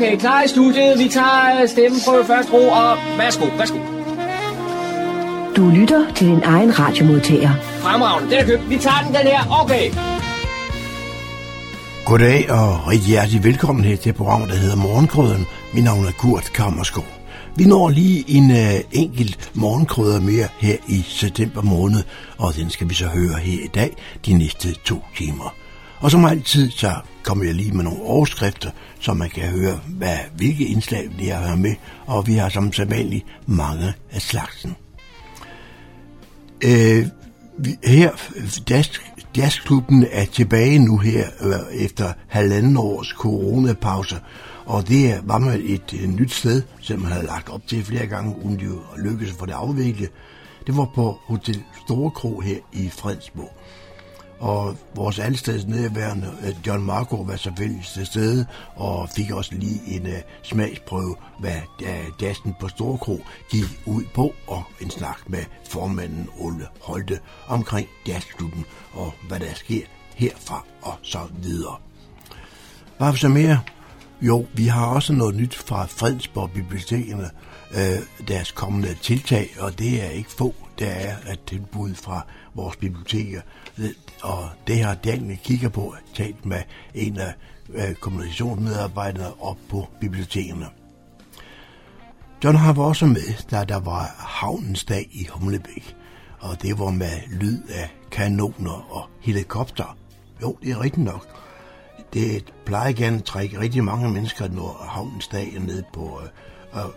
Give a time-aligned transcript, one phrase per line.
[0.00, 0.98] Okay, klar i studiet.
[0.98, 3.78] Vi tager stemmen på første ro, og værsgo, værsgo.
[5.56, 7.50] Du lytter til din egen radiomodtager.
[7.60, 8.70] Fremragende, den er købt.
[8.70, 9.62] Vi tager den, den her.
[9.62, 9.90] Okay.
[12.04, 15.46] Goddag og rigtig hjertelig velkommen her til programmet, der hedder Morgenkrøden.
[15.74, 17.06] Mit navn er Kurt Kammerskov.
[17.56, 22.02] Vi når lige en uh, enkelt morgenkrøder mere her i september måned,
[22.38, 25.54] og den skal vi så høre her i dag de næste to timer.
[26.00, 28.70] Og som altid, så kommer jeg lige med nogle overskrifter,
[29.00, 31.74] så man kan høre, hvad, hvilke indslag vi har med,
[32.06, 34.76] og vi har som sædvanligt mange af slagsen.
[36.64, 37.06] Øh,
[37.84, 38.10] her,
[38.70, 38.90] jazz,
[39.36, 44.16] jazzklubben er tilbage nu her øh, efter halvanden års coronapause,
[44.66, 48.06] og det var med et, øh, nyt sted, som man havde lagt op til flere
[48.06, 50.08] gange, uden de lykkedes at det afvikle.
[50.66, 53.59] Det var på Hotel Store Kro her i Fredsborg.
[54.40, 59.80] Og vores allesteds nedværende øh, John Marco var selvfølgelig til stede og fik også lige
[59.86, 65.18] en uh, smagsprøve, hvad øh, uh, dasten på Storkro gik ud på, og en snak
[65.26, 69.82] med formanden Ole Holte omkring jazzklubben og hvad der sker
[70.16, 71.76] herfra og så videre.
[72.98, 73.60] Hvad så mere?
[74.22, 77.30] Jo, vi har også noget nyt fra Fredensborg Bibliotekerne,
[77.74, 82.76] øh, deres kommende tiltag, og det er ikke få, der er et tilbud fra vores
[82.76, 83.40] biblioteker.
[84.22, 86.62] Og det har Daniel kigger på, talt med
[86.94, 87.34] en af
[87.68, 90.66] øh, kommunikationsmedarbejderne op på bibliotekerne.
[92.44, 95.96] John har også med, da der var havnens dag i Humlebæk,
[96.40, 99.96] og det var med lyd af kanoner og helikopter.
[100.42, 101.49] Jo, det er rigtigt nok.
[102.12, 106.90] Det plejer gerne at trække rigtig mange mennesker, når havnen dag ned på, øh, øh,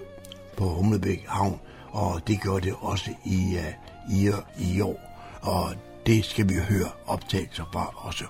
[0.57, 1.59] på Humlebæk Havn,
[1.91, 3.73] og det gør det også i, øh,
[4.17, 4.99] i, i år.
[5.41, 5.75] Og
[6.05, 8.25] det skal vi høre optagelser fra også.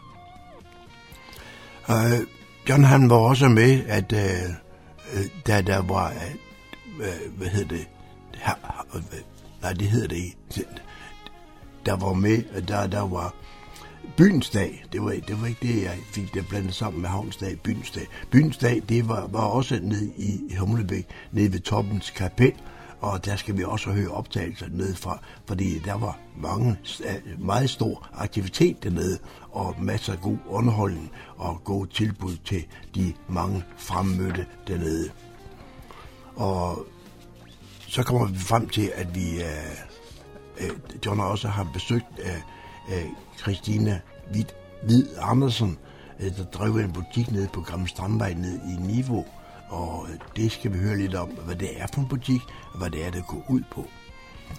[1.90, 2.28] Øh,
[2.70, 4.50] John han var også med, at øh,
[5.14, 6.36] øh da der var, øh,
[7.00, 7.88] øh hvad hedder det,
[8.34, 9.02] her, øh,
[9.62, 10.66] nej det hedder det ikke,
[11.86, 13.34] der var med, der, der var
[14.18, 17.60] byens dag, det var, det var ikke det, jeg fik det blandet sammen med havnsdag,
[17.60, 18.08] byens dag.
[18.32, 22.54] Byens dag, det var, var også nede i Humlebæk, nede ved Toppens Kapel,
[23.02, 26.78] og der skal vi også høre optagelser ned fra, fordi der var mange,
[27.40, 29.20] meget stor aktivitet dernede,
[29.52, 32.66] og masser af god underholdning og god tilbud til
[32.96, 35.10] de mange fremmødte dernede.
[36.36, 36.86] Og
[37.88, 39.42] så kommer vi frem til, at vi,
[40.60, 40.68] uh,
[41.06, 43.02] John også har besøgt uh,
[43.42, 44.00] Christina
[44.32, 44.46] Hvid,
[44.84, 45.78] Hvid Andersen,
[46.20, 49.26] øh, der drev en butik nede på Gamle Strandvej nede i Niveau,
[49.70, 52.78] og øh, det skal vi høre lidt om, hvad det er for en butik, og
[52.78, 53.86] hvad det er, det går ud på.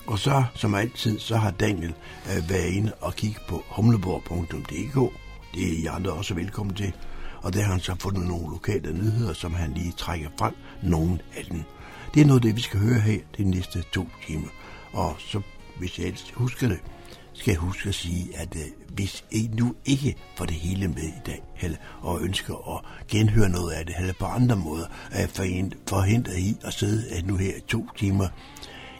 [0.06, 1.94] Og så, som altid, så har Daniel
[2.26, 5.12] øh, været inde og kigge på humleborg.dk.
[5.54, 6.92] Det er I andre også velkommen til.
[7.42, 11.18] Og der har han så fundet nogle lokale nyheder, som han lige trækker frem, nogle
[11.36, 11.62] af dem.
[12.14, 14.48] Det er noget af det, vi skal høre her de næste to timer.
[14.92, 15.40] Og så,
[15.78, 16.78] hvis jeg husker det,
[17.34, 21.02] skal jeg huske at sige, at øh, hvis I nu ikke får det hele med
[21.02, 25.20] i dag, eller, og ønsker at genhøre noget af det, eller på andre måder, øh,
[25.20, 25.26] er
[25.88, 28.28] forhindret i at sidde at nu her i to timer,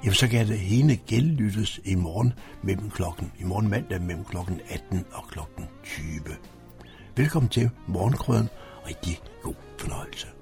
[0.04, 4.60] jamen så kan det hele genlyttes i morgen mellem klokken, i morgen mandag mellem klokken
[4.68, 6.04] 18 og klokken 20.
[7.16, 8.48] Velkommen til Morgenkrøden.
[8.86, 10.33] Rigtig god fornøjelse.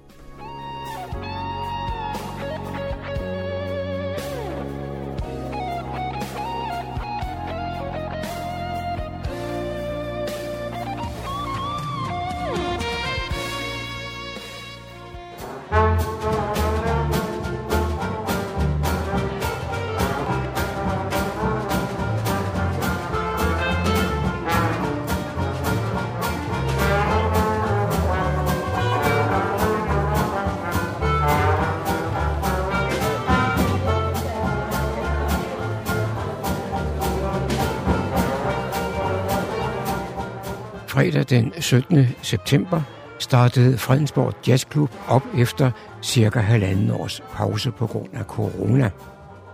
[41.33, 42.07] Den 17.
[42.21, 42.81] september
[43.19, 45.71] startede Fredensborg Jazzklub op efter
[46.01, 48.89] cirka halvanden års pause på grund af corona.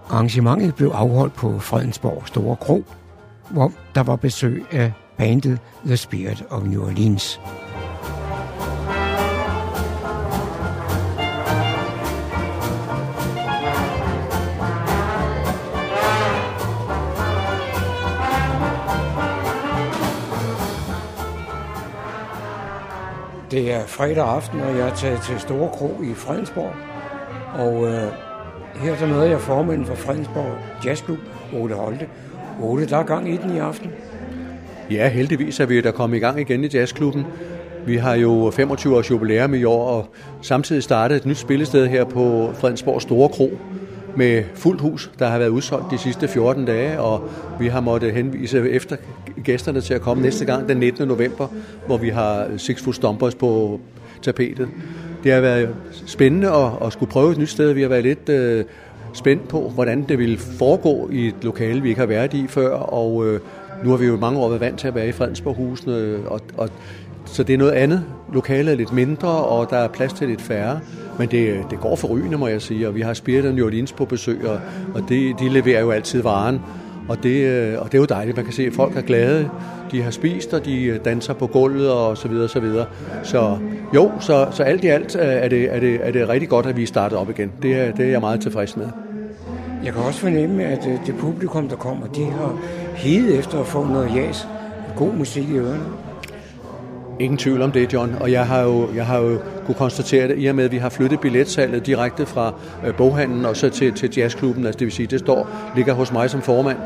[0.10, 2.86] Arrangementet blev afholdt på Fredensborg Store Kro,
[3.50, 7.40] hvor der var besøg af bandet The Spirit of New Orleans.
[23.51, 26.74] Det er fredag aften, og jeg er taget til Store Kro i Fredensborg.
[27.54, 28.12] Og øh,
[28.75, 31.18] her så møder jeg formanden for Fredensborg Jazzklub,
[31.54, 32.07] Ole Holte.
[32.62, 33.92] Ole, der er gang i den i aften.
[34.92, 37.25] Ja, heldigvis er vi der kommet i gang igen i jazzklubben.
[37.86, 40.06] Vi har jo 25 års jubilæum i år, og
[40.42, 43.57] samtidig startet et nyt spillested her på Fredensborg Store Kro
[44.16, 47.30] med fuldt hus, der har været udsolgt de sidste 14 dage, og
[47.60, 48.96] vi har måttet henvise efter
[49.44, 51.08] gæsterne til at komme næste gang den 19.
[51.08, 51.48] november,
[51.86, 53.80] hvor vi har Six Foot Stompers på
[54.22, 54.68] tapetet.
[55.24, 55.70] Det har været
[56.06, 57.74] spændende at, at skulle prøve et nyt sted.
[57.74, 58.66] Vi har været lidt øh,
[59.14, 62.70] spændt på, hvordan det ville foregå i et lokale, vi ikke har været i før,
[62.70, 63.40] og øh,
[63.84, 66.70] nu har vi jo mange år været vant til at være i Fredensborghusene, og, og
[67.26, 68.04] så det er noget andet.
[68.34, 70.80] Lokalet er lidt mindre, og der er plads til lidt færre.
[71.19, 72.88] Men det, det går for rygende, må jeg sige.
[72.88, 74.60] Og vi har Spirit jo New Orleans på besøg, og,
[74.94, 76.60] og det, de leverer jo altid varen.
[77.10, 78.38] Og det, øh, og det er jo dejligt.
[78.38, 79.50] Man kan se, at folk er glade.
[79.92, 82.86] De har spist, og de øh, danser på gulvet, og så videre, og så videre.
[83.24, 83.57] Så
[83.95, 86.66] jo, så, så alt i alt øh, er det, er, det, er det rigtig godt,
[86.66, 87.51] at vi er startet op igen.
[87.62, 88.88] Det er, det er jeg meget tilfreds med.
[89.83, 92.57] Jeg kan også fornemme, at det publikum, der kommer, de har
[92.95, 94.48] hede efter at få noget jas.
[94.95, 96.09] God musik i ørerne.
[97.19, 98.16] Ingen tvivl om det, John.
[98.19, 100.77] Og jeg har jo, jeg har jo kunne konstatere det, i og med, at vi
[100.77, 102.54] har flyttet billetsalget direkte fra
[102.86, 104.66] øh, boghandlen og så til, til jazzklubben.
[104.66, 106.77] Altså det vil sige, det står, ligger hos mig som formand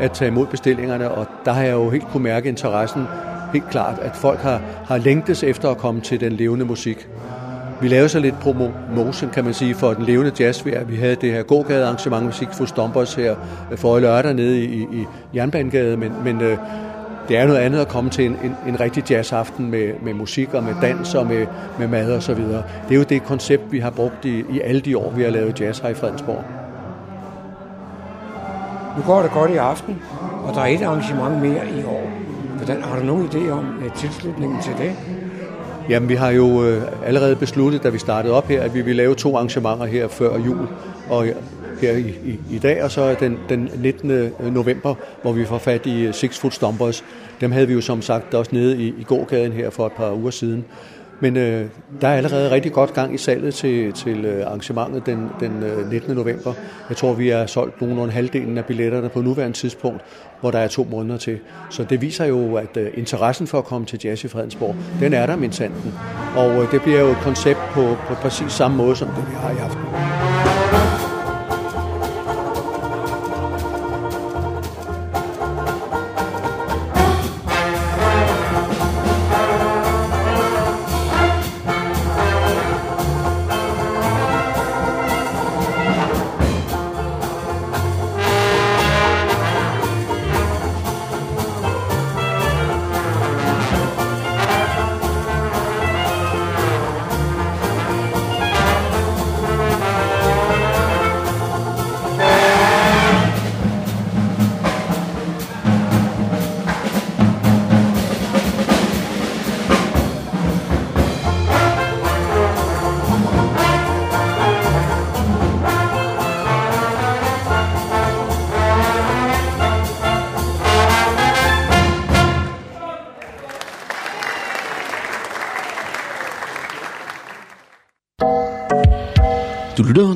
[0.00, 3.02] at tage imod bestillingerne, og der har jeg jo helt kunne mærke interessen
[3.52, 7.08] helt klart, at folk har, har længtes efter at komme til den levende musik.
[7.80, 10.84] Vi lavede så lidt promotion, kan man sige, for den levende jazzvær.
[10.84, 13.36] Vi havde det her gågade arrangement musik for Stompers her
[13.72, 16.58] øh, for lørdag nede i, i Jernbanegade, men, men øh,
[17.28, 20.54] det er noget andet at komme til en, en, en rigtig jazzaften med, med musik
[20.54, 21.46] og med dans og med,
[21.78, 22.62] med mad og så videre.
[22.88, 25.30] Det er jo det koncept, vi har brugt i, i alle de år, vi har
[25.30, 26.44] lavet jazz her i Fredensborg.
[28.96, 30.02] Nu går det godt i aften,
[30.44, 32.10] og der er et arrangement mere i år.
[32.56, 34.92] Hvordan, har du nogen idé om uh, tilslutningen til det?
[35.88, 38.96] Jamen, vi har jo øh, allerede besluttet, da vi startede op her, at vi vil
[38.96, 40.68] lave to arrangementer her før jul.
[41.10, 41.26] Og
[41.80, 44.32] her i, i, i dag, og så den, den 19.
[44.52, 47.04] november, hvor vi får fat i øh, Six Foot Stompers.
[47.40, 50.12] Dem havde vi jo som sagt også nede i, i gågaden her for et par
[50.12, 50.64] uger siden.
[51.20, 51.66] Men øh,
[52.00, 55.90] der er allerede rigtig godt gang i salget til, til øh, arrangementet den, den øh,
[55.90, 56.14] 19.
[56.14, 56.52] november.
[56.88, 60.00] Jeg tror, vi har solgt nogenlunde halvdelen af billetterne på nuværende tidspunkt,
[60.40, 61.38] hvor der er to måneder til.
[61.70, 65.12] Så det viser jo, at øh, interessen for at komme til jazz i Fredensborg, den
[65.12, 65.94] er der min sanden.
[66.36, 69.34] Og øh, det bliver jo et koncept på, på præcis samme måde, som det vi
[69.34, 70.07] har i aften.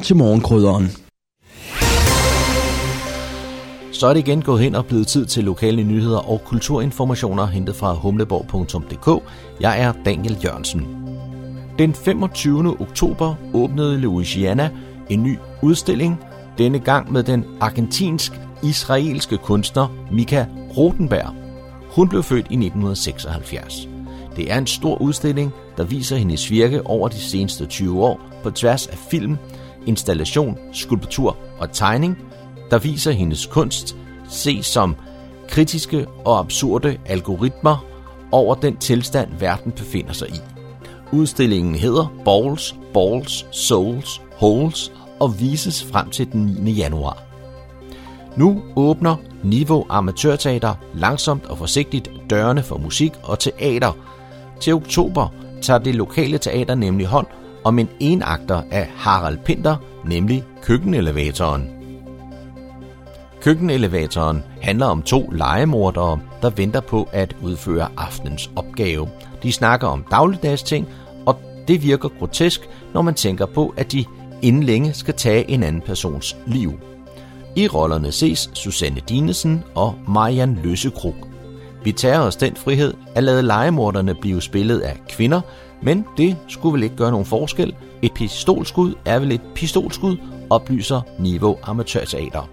[0.02, 0.90] Til morgenkrydderen.
[3.92, 7.76] Så er det igen gået hen og blevet tid til lokale nyheder og kulturinformationer hentet
[7.76, 9.22] fra humleborg.dk.
[9.60, 10.86] Jeg er Daniel Jørgensen.
[11.78, 12.80] Den 25.
[12.80, 14.70] oktober åbnede Louisiana
[15.10, 16.20] en ny udstilling,
[16.58, 21.34] denne gang med den argentinsk-israelske kunstner Mika Rotenberg.
[21.96, 23.88] Hun blev født i 1976.
[24.36, 28.50] Det er en stor udstilling, der viser hendes virke over de seneste 20 år på
[28.50, 29.38] tværs af film,
[29.86, 32.18] installation, skulptur og tegning,
[32.70, 33.96] der viser hendes kunst,
[34.28, 34.96] ses som
[35.48, 37.84] kritiske og absurde algoritmer
[38.32, 40.40] over den tilstand, verden befinder sig i.
[41.12, 46.70] Udstillingen hedder Balls, Balls, Souls, Holes og vises frem til den 9.
[46.70, 47.22] januar.
[48.36, 53.92] Nu åbner Niveau Amatørteater langsomt og forsigtigt dørene for musik og teater.
[54.60, 55.28] Til oktober
[55.62, 57.26] tager det lokale teater nemlig hånd
[57.64, 61.70] om en enakter af Harald Pinter, nemlig Køkkenelevatoren.
[63.40, 69.08] Køkkenelevatoren handler om to legemordere, der venter på at udføre aftenens opgave.
[69.42, 70.88] De snakker om dagligdags ting,
[71.26, 74.04] og det virker grotesk, når man tænker på, at de
[74.42, 76.80] inden længe skal tage en anden persons liv.
[77.56, 81.14] I rollerne ses Susanne Dinesen og Marian Løsekrug.
[81.84, 85.40] Vi tager os den frihed at lade legemorderne blive spillet af kvinder,
[85.82, 87.74] men det skulle vel ikke gøre nogen forskel.
[88.02, 90.16] Et pistolskud er vel et pistolskud,
[90.50, 92.48] oplyser Niveau Amatørteater.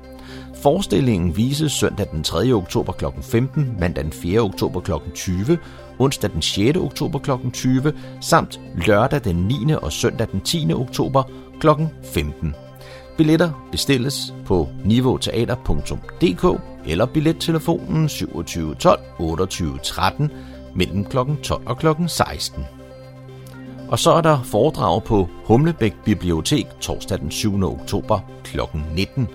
[0.64, 2.52] Forestillingen vises søndag den 3.
[2.52, 3.06] oktober kl.
[3.22, 4.40] 15, mandag den 4.
[4.40, 4.92] oktober kl.
[5.16, 5.58] 20,
[6.00, 6.78] onsdag den 6.
[6.78, 7.32] oktober kl.
[7.54, 9.74] 20, samt lørdag den 9.
[9.82, 10.74] og søndag den 10.
[10.74, 11.24] oktober
[11.60, 11.68] kl.
[12.04, 12.56] 15.
[13.18, 20.32] Billetter bestilles på niveauteater.dk eller billettelefonen 27 12 28 13
[20.76, 21.18] mellem kl.
[21.44, 21.88] 12 og kl.
[22.08, 22.79] 16.
[23.90, 27.64] Og så er der foredrag på Humlebæk Bibliotek torsdag den 7.
[27.64, 28.60] oktober kl.
[28.96, 29.28] 19.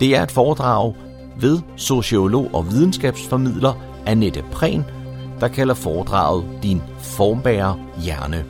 [0.00, 0.94] Det er et foredrag
[1.40, 3.72] ved sociolog og videnskabsformidler
[4.06, 4.84] Annette Prehn,
[5.40, 8.44] der kalder foredraget Din formbærer hjerne.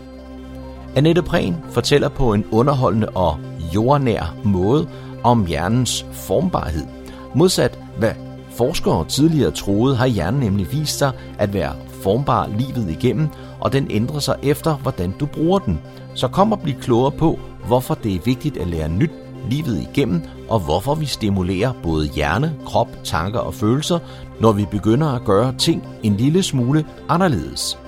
[0.96, 3.38] Annette Prehn fortæller på en underholdende og
[3.75, 4.88] jordnær måde
[5.23, 6.87] om hjernens formbarhed.
[7.34, 8.12] Modsat hvad
[8.50, 13.28] forskere tidligere troede, har hjernen nemlig vist sig at være formbar livet igennem,
[13.64, 15.80] og den ændrer sig efter, hvordan du bruger den.
[16.14, 19.11] Så kom og bliv klogere på, hvorfor det er vigtigt at lære nyt
[19.50, 23.99] livet igennem, og hvorfor vi stimulerer både hjerne, krop, tanker og følelser,
[24.40, 27.78] når vi begynder at gøre ting en lille smule anderledes.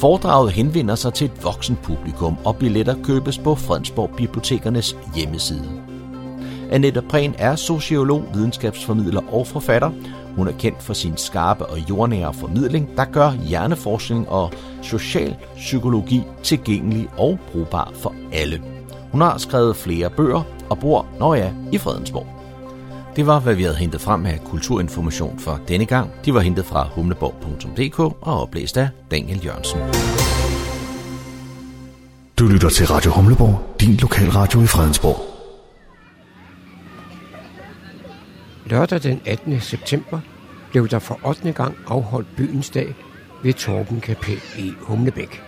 [0.00, 5.82] Foredraget henvender sig til et voksen publikum, og billetter købes på Fredensborg Bibliotekernes hjemmeside.
[6.70, 9.90] Annette Prehn er sociolog, videnskabsformidler og forfatter.
[10.38, 14.52] Hun er kendt for sin skarpe og jordnære formidling, der gør hjerneforskning og
[14.82, 18.62] social psykologi tilgængelig og brugbar for alle.
[19.12, 22.26] Hun har skrevet flere bøger og bor, når jeg i Fredensborg.
[23.16, 26.10] Det var, hvad vi havde hentet frem af kulturinformation for denne gang.
[26.24, 29.80] De var hentet fra humleborg.dk og oplæst af Daniel Jørgensen.
[32.38, 35.37] Du lytter til Radio Humleborg, din lokalradio i Fredensborg.
[38.70, 39.60] Lørdag den 18.
[39.60, 40.20] september
[40.70, 41.52] blev der for 8.
[41.52, 42.94] gang afholdt byens dag
[43.42, 45.42] ved Torben Kapel i Humlebæk.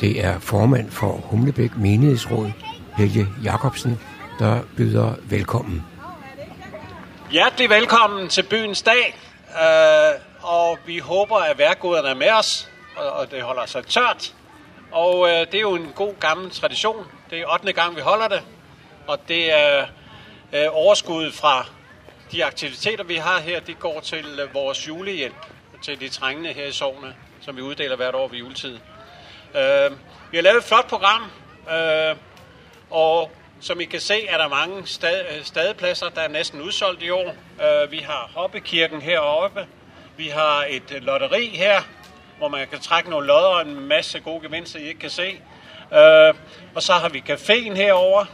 [0.00, 2.50] Det er formand for Humlebæk Menighedsråd,
[2.96, 4.00] Helge Jacobsen,
[4.38, 5.82] der byder velkommen.
[7.30, 13.30] Hjertelig velkommen til byens dag, øh, og vi håber, at værgoderne er med os, og
[13.30, 14.34] det holder sig tørt.
[14.92, 17.06] Og øh, det er jo en god gammel tradition.
[17.30, 17.72] Det er 8.
[17.72, 18.42] gang, vi holder det,
[19.06, 19.86] og det er
[20.52, 21.66] øh, overskuddet fra
[22.32, 25.34] de aktiviteter, vi har her, det går til øh, vores julehjælp
[25.82, 28.78] til de trængende her i sovne, som vi uddeler hvert år ved juletid.
[29.54, 29.90] Øh,
[30.30, 31.22] vi har lavet et flot program,
[31.70, 32.16] øh,
[32.90, 37.10] og som I kan se, er der mange stad, stadepladser, der er næsten udsolgt i
[37.10, 37.34] år.
[37.56, 39.66] Uh, vi har Hoppekirken heroppe.
[40.16, 41.82] Vi har et lotteri her,
[42.38, 45.40] hvor man kan trække nogle lodder og en masse gode gevinster, I ikke kan se.
[45.90, 46.36] Uh,
[46.74, 48.24] og så har vi caféen herover.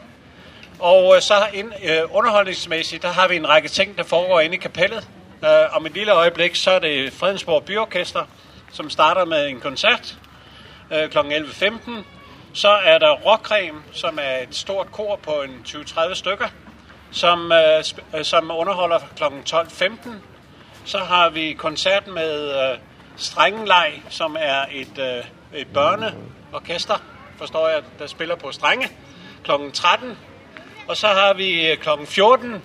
[0.81, 4.55] Og uh, så ind, øh, underholdningsmæssigt, der har vi en række ting, der foregår inde
[4.55, 5.09] i kapellet.
[5.45, 8.25] Øh, om et lille øjeblik, så er det Fredensborg Byorkester,
[8.73, 10.19] som starter med en koncert
[10.93, 11.19] øh, kl.
[11.19, 11.91] 11.15.
[12.55, 16.49] Så er der Rockrem, som er et stort kor på en 20-30 stykker,
[17.11, 19.25] som, øh, øh, som underholder kl.
[19.25, 20.09] 12.15.
[20.85, 22.79] Så har vi koncert med øh,
[23.17, 27.03] Strengelej, som er et, øh, et børneorkester,
[27.39, 28.89] forstår jeg, der spiller på strenge,
[29.45, 29.51] kl.
[29.73, 30.19] 13.
[30.89, 31.89] Og så har vi øh, kl.
[32.07, 32.63] 14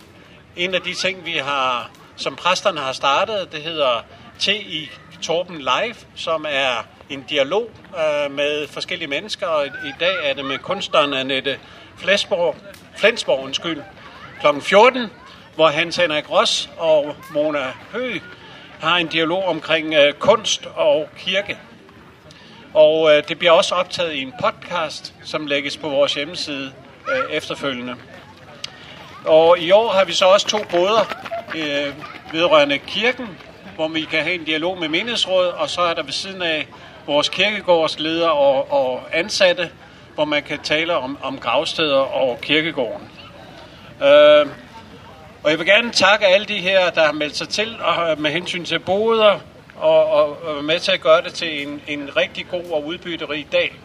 [0.55, 4.05] en af de ting, vi har, som præsterne har startet, det hedder
[4.39, 4.89] TI i
[5.21, 10.45] Torben Live, som er en dialog øh, med forskellige mennesker, og i dag er det
[10.45, 11.59] med kunstneren Annette
[11.97, 12.55] Flensborg,
[12.97, 13.81] Flensborg undskyld,
[14.41, 14.59] kl.
[14.61, 15.07] 14,
[15.55, 18.21] hvor Hans Henrik Ross og Mona Høgh
[18.79, 21.57] har en dialog omkring øh, kunst og kirke.
[22.73, 26.73] Og øh, det bliver også optaget i en podcast, som lægges på vores hjemmeside
[27.11, 27.95] øh, efterfølgende.
[29.25, 31.15] Og i år har vi så også to båder
[31.55, 31.93] øh,
[32.33, 33.29] vedrørende kirken,
[33.75, 36.67] hvor vi kan have en dialog med menighedsrådet, og så er der ved siden af
[37.05, 39.69] vores kirkegårdsleder og, og ansatte,
[40.15, 43.09] hvor man kan tale om, om gravsteder og kirkegården.
[44.01, 44.47] Øh,
[45.43, 48.19] og jeg vil gerne takke alle de her, der har meldt sig til og, øh,
[48.19, 49.39] med hensyn til boder,
[49.75, 53.47] og, og, og med til at gøre det til en, en rigtig god og udbytterig
[53.51, 53.75] dag.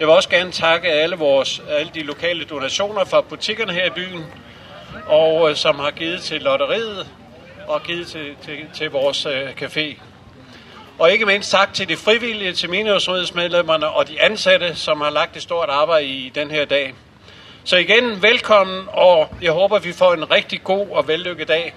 [0.00, 3.90] Jeg vil også gerne takke alle, vores, alle de lokale donationer fra butikkerne her i
[3.90, 4.24] byen,
[5.06, 7.06] og øh, som har givet til lotteriet
[7.68, 10.02] og givet til, til, til vores øh, café.
[10.98, 15.36] Og ikke mindst tak til de frivillige, til menighedsrådsmedlemmerne og de ansatte, som har lagt
[15.36, 16.94] et stort arbejde i den her dag.
[17.64, 21.74] Så igen, velkommen, og jeg håber, vi får en rigtig god og vellykket dag.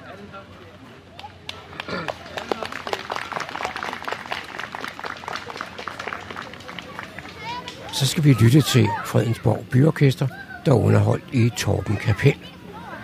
[7.93, 10.27] Så skal vi lytte til Fredensborg Byorkester,
[10.65, 12.52] der er underholdt i Torben Kapel.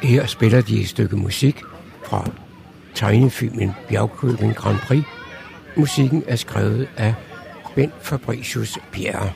[0.01, 1.61] Her spiller de et stykke musik
[2.05, 2.29] fra
[2.95, 5.03] tegnefilmen Bjergkøbing Grand Prix
[5.75, 7.13] Musikken er skrevet af
[7.75, 9.31] Ben Fabricius Bjerre.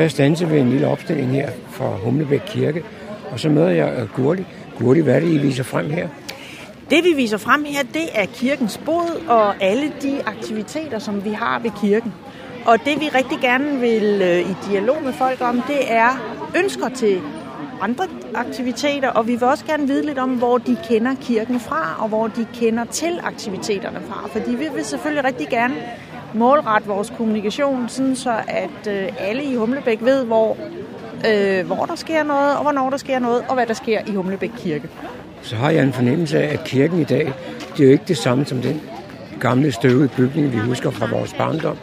[0.00, 2.82] Er jeg standset ved en lille opstilling her fra Humlebæk Kirke,
[3.32, 4.44] og så møder jeg øh, Gurli.
[4.78, 6.08] Gurli, hvad er det, I viser frem her?
[6.90, 11.30] Det vi viser frem her, det er kirkens bod og alle de aktiviteter, som vi
[11.30, 12.12] har ved kirken.
[12.66, 16.10] Og det vi rigtig gerne vil øh, i dialog med folk om, det er
[16.56, 17.20] ønsker til
[17.80, 21.96] andre aktiviteter, og vi vil også gerne vide lidt om, hvor de kender kirken fra,
[21.98, 24.28] og hvor de kender til aktiviteterne fra.
[24.32, 25.74] Fordi vi vil selvfølgelig rigtig gerne
[26.34, 30.56] målrette vores kommunikation, sådan så at øh, alle i Humlebæk ved, hvor,
[31.28, 34.14] øh, hvor der sker noget, og hvornår der sker noget, og hvad der sker i
[34.14, 34.88] Humlebæk Kirke.
[35.42, 37.32] Så har jeg en fornemmelse af, at kirken i dag,
[37.76, 38.80] det er jo ikke det samme som den
[39.40, 41.76] gamle støvede bygning, vi husker fra vores barndom.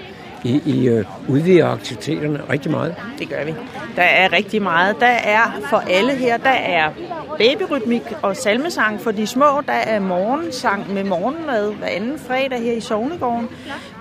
[0.43, 2.95] I, I øh, udvider aktiviteterne rigtig meget.
[3.19, 3.53] Det gør vi.
[3.95, 4.95] Der er rigtig meget.
[4.99, 6.91] Der er for alle her, der er
[7.38, 9.62] babyrytmik og salmesang for de små.
[9.65, 13.50] Der er morgensang med morgenmad hver anden fredag her i Sognegården.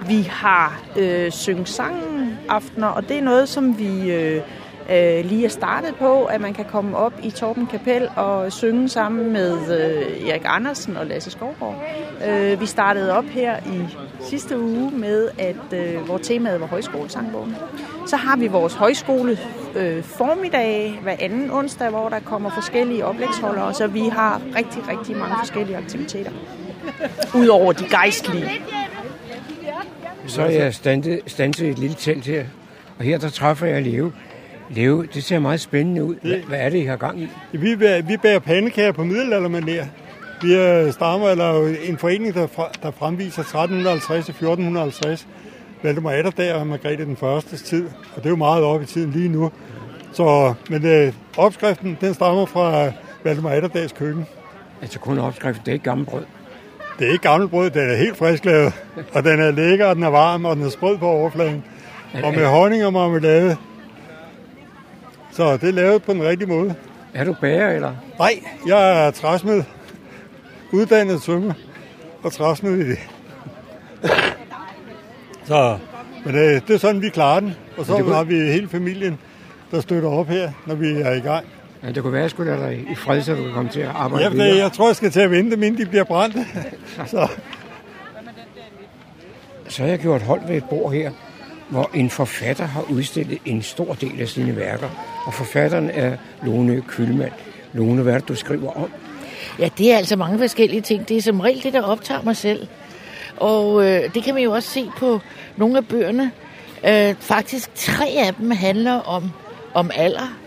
[0.08, 4.42] Vi har øh, syng sangen aftener, og det er noget, som vi øh,
[4.90, 8.88] øh, lige er startet på, at man kan komme op i Torben Kapel og synge
[8.88, 11.84] sammen med øh, Erik Andersen og Lasse Skovgaard.
[12.28, 13.82] Øh, vi startede op her i
[14.20, 17.56] sidste uge med, at øh, vores temaet var højskolesangbogen.
[18.06, 19.38] Så har vi vores højskole
[19.76, 25.16] øh, formiddag hver anden onsdag, hvor der kommer forskellige oplægsholdere, så vi har rigtig, rigtig
[25.16, 26.30] mange forskellige aktiviteter.
[27.34, 28.50] Udover de gejstlige.
[30.26, 32.44] Så er jeg standet, standet et lille telt her,
[32.98, 34.10] og her der træffer jeg Leo.
[34.70, 36.14] Leo, det ser meget spændende ud.
[36.22, 37.28] Hvad, hvad er det, I har gang i?
[37.52, 39.84] Vi, bærer- vi bærer pandekager på middelaldermanér.
[40.42, 45.26] Vi er stammer, eller en forening, der, fra, der fremviser 1350 til 1450.
[45.82, 49.10] Valdemar Atterdag og Margrethe den Førstes tid, og det er jo meget op i tiden
[49.10, 49.50] lige nu.
[50.12, 52.90] Så, men øh, opskriften, den stammer fra
[53.24, 54.26] Valdemar Atterdags køkken.
[54.82, 56.24] Altså kun opskrift, det er ikke gammelt brød.
[56.98, 58.72] Det er ikke gammelt brød, den er helt frisk lavet.
[59.12, 61.64] Og den er lækker, og den er varm, og den er sprød på overfladen.
[62.24, 63.56] Og med honning og marmelade.
[65.36, 66.74] Så det er lavet på den rigtige måde.
[67.14, 67.94] Er du bager, eller?
[68.18, 69.62] Nej, jeg er træsmed.
[70.72, 71.52] Uddannet tømmer
[72.22, 72.98] og træsmed i det.
[75.44, 75.78] Så,
[76.24, 77.54] men det, det er sådan, vi klarer den.
[77.76, 79.18] Og så har vi hele familien,
[79.70, 81.46] der støtter op her, når vi er i gang.
[81.82, 83.70] Ja, det kunne være, at jeg skulle lade dig i fred, så du kan komme
[83.70, 84.48] til at arbejde Ja, videre.
[84.50, 86.36] det, jeg tror, jeg skal til at vente, inden de bliver brændt.
[87.06, 87.28] så,
[89.68, 91.10] Så har jeg gjort hold ved et bord her,
[91.68, 94.88] hvor en forfatter har udstillet en stor del af sine værker.
[95.26, 97.32] Og forfatteren er Lone Kølmand.
[97.72, 98.90] Lone, hvad det, du skriver om?
[99.58, 101.08] Ja, det er altså mange forskellige ting.
[101.08, 102.66] Det er som regel det, der optager mig selv.
[103.36, 105.20] Og øh, det kan man jo også se på
[105.56, 106.30] nogle af bøgerne.
[106.88, 109.30] Øh, faktisk tre af dem handler om,
[109.74, 110.45] om alder.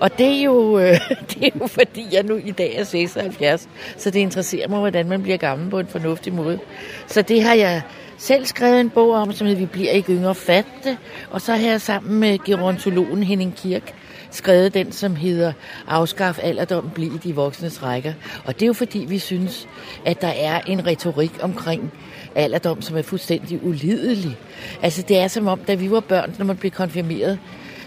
[0.00, 3.68] Og det er, jo, øh, det er jo fordi, jeg nu i dag er 76,
[3.96, 6.58] så det interesserer mig, hvordan man bliver gammel på en fornuftig måde.
[7.06, 7.82] Så det har jeg
[8.18, 10.98] selv skrevet en bog om, som hedder Vi bliver ikke yngre fatte.
[11.30, 13.94] Og så har jeg sammen med gerontologen Henning Kirk
[14.30, 15.52] skrevet den, som hedder
[15.88, 18.12] Afskaf alderdom, bliv i de voksnes rækker.
[18.44, 19.68] Og det er jo fordi, vi synes,
[20.04, 21.92] at der er en retorik omkring
[22.34, 24.36] alderdom, som er fuldstændig ulidelig.
[24.82, 27.38] Altså det er som om, da vi var børn, når man blev konfirmeret,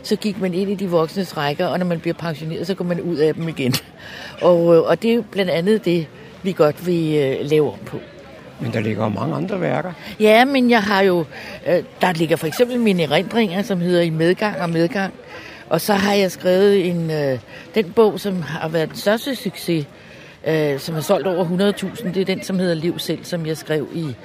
[0.03, 2.85] så gik man ind i de voksnes rækker, og når man bliver pensioneret, så går
[2.85, 3.73] man ud af dem igen.
[4.41, 6.07] Og, øh, og det er jo blandt andet det,
[6.43, 7.99] vi godt vil øh, lave om på.
[8.59, 9.93] Men der ligger jo mange andre værker.
[10.19, 11.25] Ja, men jeg har jo...
[11.67, 15.13] Øh, der ligger for eksempel mine erindringer, som hedder I medgang og medgang.
[15.69, 17.39] Og så har jeg skrevet en, øh,
[17.75, 19.85] den bog, som har været den største succes,
[20.47, 22.13] øh, som har solgt over 100.000.
[22.13, 24.15] Det er den, som hedder Liv selv, som jeg skrev i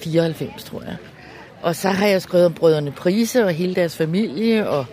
[0.00, 0.96] 94, tror jeg.
[1.62, 4.86] Og så har jeg skrevet om brødrene Prise og hele deres familie, og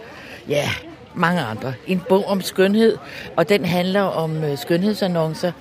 [0.49, 0.69] ja,
[1.13, 1.73] mange andre.
[1.87, 2.97] En bog om skønhed,
[3.35, 5.51] og den handler om øh, skønhedsannoncer,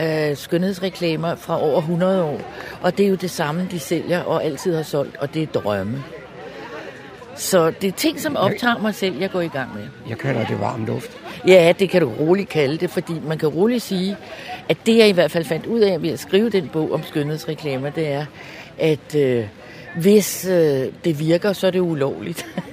[0.00, 2.40] øh, skønhedsreklamer fra over 100 år.
[2.82, 5.46] Og det er jo det samme, de sælger og altid har solgt, og det er
[5.46, 6.04] drømme.
[7.36, 9.82] Så det er ting, som optager mig selv, jeg går i gang med.
[10.08, 11.10] Jeg kalder det varm luft.
[11.46, 14.16] Ja, det kan du roligt kalde det, fordi man kan roligt sige,
[14.68, 17.02] at det jeg i hvert fald fandt ud af ved at skrive den bog om
[17.02, 18.26] skønhedsreklamer, det er,
[18.78, 19.46] at øh,
[19.96, 22.46] hvis øh, det virker, så er det ulovligt.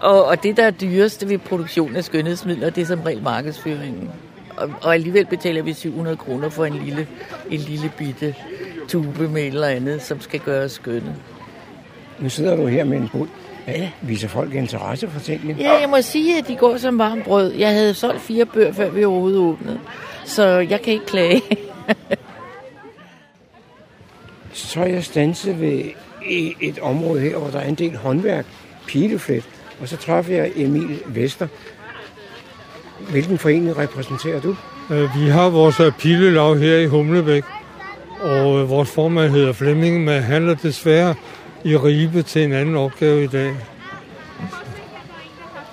[0.00, 4.10] og, og det, der er dyreste ved produktion af skønhedsmidler, det er som regel markedsføringen.
[4.56, 7.08] Og, og alligevel betaler vi 700 kroner for en lille,
[7.50, 8.34] en lille bitte
[8.88, 11.16] tube med et eller andet, som skal gøres skønne.
[12.18, 13.26] Nu sidder du her med en bud.
[13.66, 13.90] Ja.
[14.00, 15.56] Viser folk interesse for tingene?
[15.58, 17.52] Ja, jeg må sige, at de går som varmt brød.
[17.52, 19.80] Jeg havde solgt fire bøger, før vi overhovedet åbnede.
[20.24, 21.42] Så jeg kan ikke klage.
[24.56, 25.82] Så er jeg stanset ved
[26.28, 28.46] i- et område her, hvor der er en del håndværk,
[28.86, 29.44] pileflet,
[29.80, 31.46] og så træffer jeg Emil Vester.
[33.10, 34.56] Hvilken forening repræsenterer du?
[34.90, 37.44] Øh, Vi har vores øh, pilelag her i Humlebæk,
[38.20, 41.14] og øh, vores formand hedder Flemming, men handler desværre
[41.64, 43.52] i Ribe til en anden opgave i dag.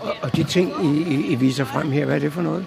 [0.01, 2.65] Og, og de ting, I, I, I viser frem her, hvad er det for noget?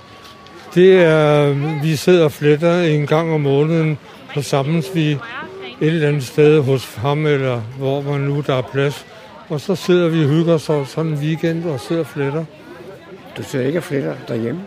[0.75, 1.53] Det er,
[1.83, 3.99] vi sidder og fletter en gang om måneden,
[4.35, 5.19] og samles vi
[5.81, 9.07] et eller andet sted hos ham, eller hvor man nu der er plads.
[9.49, 12.45] Og så sidder vi og hygger os sådan en weekend og sidder og fletter.
[13.37, 14.61] Du sidder ikke og fletter derhjemme?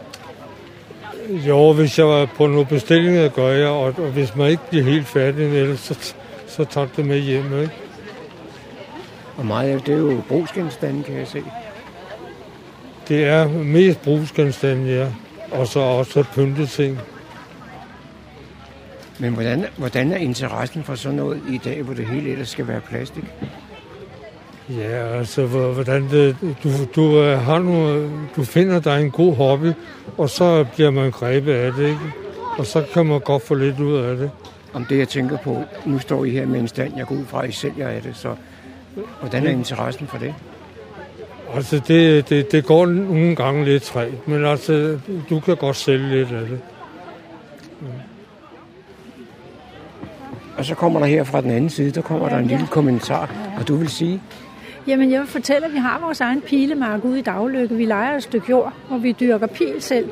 [1.30, 4.84] Jo, hvis jeg var på nogle bestillinger, gør jeg, og, og hvis man ikke bliver
[4.84, 6.14] helt færdig med det, så,
[6.48, 7.74] så tager det med hjem, ikke?
[9.38, 11.44] Og meget af det er jo brugsgenstande, kan jeg se.
[13.08, 15.08] Det er mest brugsgenstande, ja.
[15.52, 17.00] Og så også pynteting.
[19.20, 22.68] Men hvordan, hvordan er interessen for sådan noget i dag, hvor det hele ellers skal
[22.68, 23.24] være plastik?
[24.70, 29.72] Ja, altså, hvordan det, du, du, øh, har nogle, du finder dig en god hobby,
[30.18, 32.00] og så bliver man grebet af det, ikke?
[32.58, 34.32] Og så kan man godt få lidt ud af det.
[34.74, 37.26] Om det, jeg tænker på, nu står I her med en stand, jeg går ud
[37.26, 38.36] fra, I sælger af det, så
[39.20, 40.34] hvordan er interessen for det?
[41.56, 46.10] Altså, det, det, det går nogle gange lidt træt, men altså, du kan godt sælge
[46.10, 46.60] lidt af det.
[50.60, 53.32] Og så kommer der her fra den anden side, der kommer der en lille kommentar,
[53.60, 54.22] og du vil sige?
[54.88, 57.76] Jamen, jeg vil fortælle, at vi har vores egen pilemark ude i Daglykke.
[57.76, 60.10] Vi leger et stykke jord, og vi dyrker pil selv.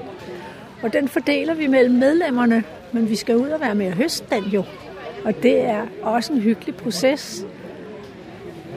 [0.82, 4.26] Og den fordeler vi mellem medlemmerne, men vi skal ud og være med at høste
[4.36, 4.64] den jo.
[5.26, 7.46] Og det er også en hyggelig proces.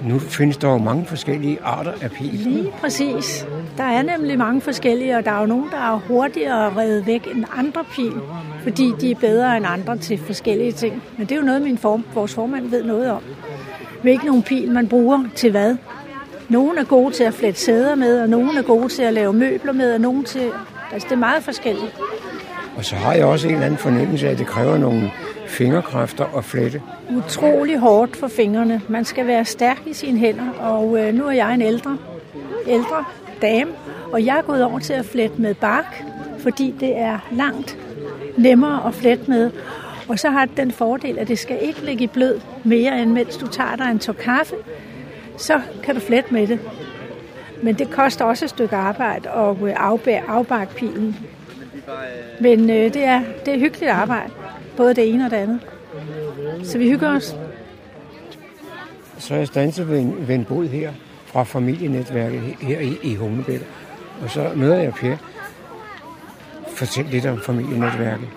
[0.04, 2.32] Nu findes der jo mange forskellige arter af pil.
[2.32, 3.46] Lige præcis.
[3.76, 7.28] Der er nemlig mange forskellige, og der er jo nogen, der er hurtigere reddet væk
[7.34, 8.12] end andre pil,
[8.62, 11.02] fordi de er bedre end andre til forskellige ting.
[11.16, 13.22] Men det er jo noget, min form, vores formand ved noget om.
[14.02, 15.76] Hvilken nogle pil man bruger til hvad.
[16.48, 19.32] Nogle er gode til at flette sæder med, og nogle er gode til at lave
[19.32, 20.50] møbler med, og nogle til...
[20.92, 21.96] Altså, det er meget forskelligt.
[22.76, 25.10] Og så har jeg også en eller anden fornemmelse af, at det kræver nogle
[25.50, 26.82] fingerkræfter og flette.
[27.16, 28.82] Utrolig hårdt for fingrene.
[28.88, 31.98] Man skal være stærk i sine hænder, og øh, nu er jeg en ældre,
[32.66, 33.04] ældre
[33.42, 33.70] dame,
[34.12, 36.04] og jeg er gået over til at flette med bark,
[36.38, 37.78] fordi det er langt
[38.36, 39.50] nemmere at flette med.
[40.08, 43.10] Og så har det den fordel, at det skal ikke ligge i blød mere, end
[43.10, 44.54] mens du tager dig en tår kaffe.
[45.36, 46.60] Så kan du flette med det.
[47.62, 51.16] Men det koster også et stykke arbejde at øh, afbære afbakke pilen.
[52.40, 54.30] Men øh, det, er, det er hyggeligt arbejde.
[54.76, 55.60] Både det ene og det andet.
[56.62, 57.36] Så vi hygger os.
[59.18, 60.92] Så er jeg standset ved en, ved en bod her
[61.26, 63.60] fra familienetværket her i, i Humlebæk.
[64.22, 65.16] Og så møder jeg Per.
[66.68, 68.28] Fortæl lidt om familienetværket.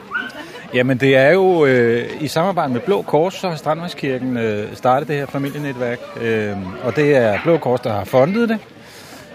[0.74, 5.08] Jamen det er jo øh, i samarbejde med Blå Kors, så har Strandvejskirken øh, startet
[5.08, 6.00] det her familienetværk.
[6.22, 8.60] Øh, og det er Blå Kors, der har fundet det.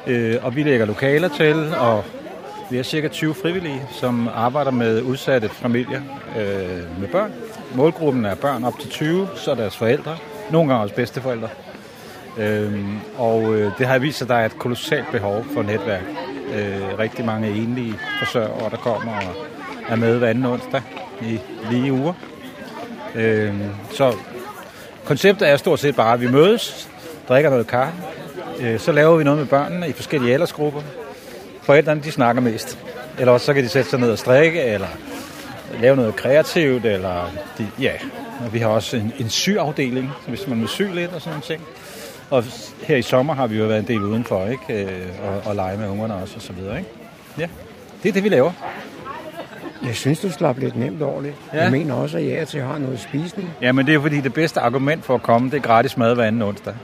[0.07, 2.05] Øh, og vi lægger lokaler til, og
[2.71, 6.01] vi har cirka 20 frivillige, som arbejder med udsatte familier
[6.39, 7.33] øh, med børn.
[7.75, 10.17] Målgruppen er børn op til 20, så deres forældre.
[10.51, 11.49] Nogle gange også bedsteforældre.
[12.39, 12.85] Øh,
[13.19, 16.03] og øh, det har vist sig, at der er et kolossalt behov for netværk.
[16.55, 19.35] Øh, rigtig mange enlige forsørgere, der kommer og
[19.89, 20.83] er med hver anden onsdag
[21.23, 21.39] i
[21.71, 22.13] lige uger.
[23.15, 23.55] Øh,
[23.91, 24.15] så
[25.05, 26.89] konceptet er stort set bare, at vi mødes,
[27.29, 27.95] drikker noget kaffe,
[28.61, 30.81] øh, så laver vi noget med børnene i forskellige aldersgrupper.
[31.69, 32.79] Forældrene, de snakker mest.
[33.19, 34.87] Eller også så kan de sætte sig ned og strikke, eller
[35.81, 37.93] lave noget kreativt, eller de, ja,
[38.45, 41.43] og vi har også en, en syafdeling, hvis man vil sy lidt og sådan nogle
[41.43, 41.63] ting.
[42.31, 42.45] Og
[42.83, 44.85] her i sommer har vi jo været en del udenfor, ikke?
[44.85, 46.91] Øh, og, og lege med ungerne også, og så videre, ikke?
[47.39, 47.47] Ja,
[48.03, 48.53] det er det, vi laver.
[49.87, 51.35] Jeg synes, du slap lidt nemt over det.
[51.55, 51.63] Ja.
[51.63, 53.51] Jeg mener også, at jeg til har noget spisning.
[53.63, 56.15] Ja, men det er fordi det bedste argument for at komme, det er gratis mad
[56.15, 56.75] hver anden onsdag.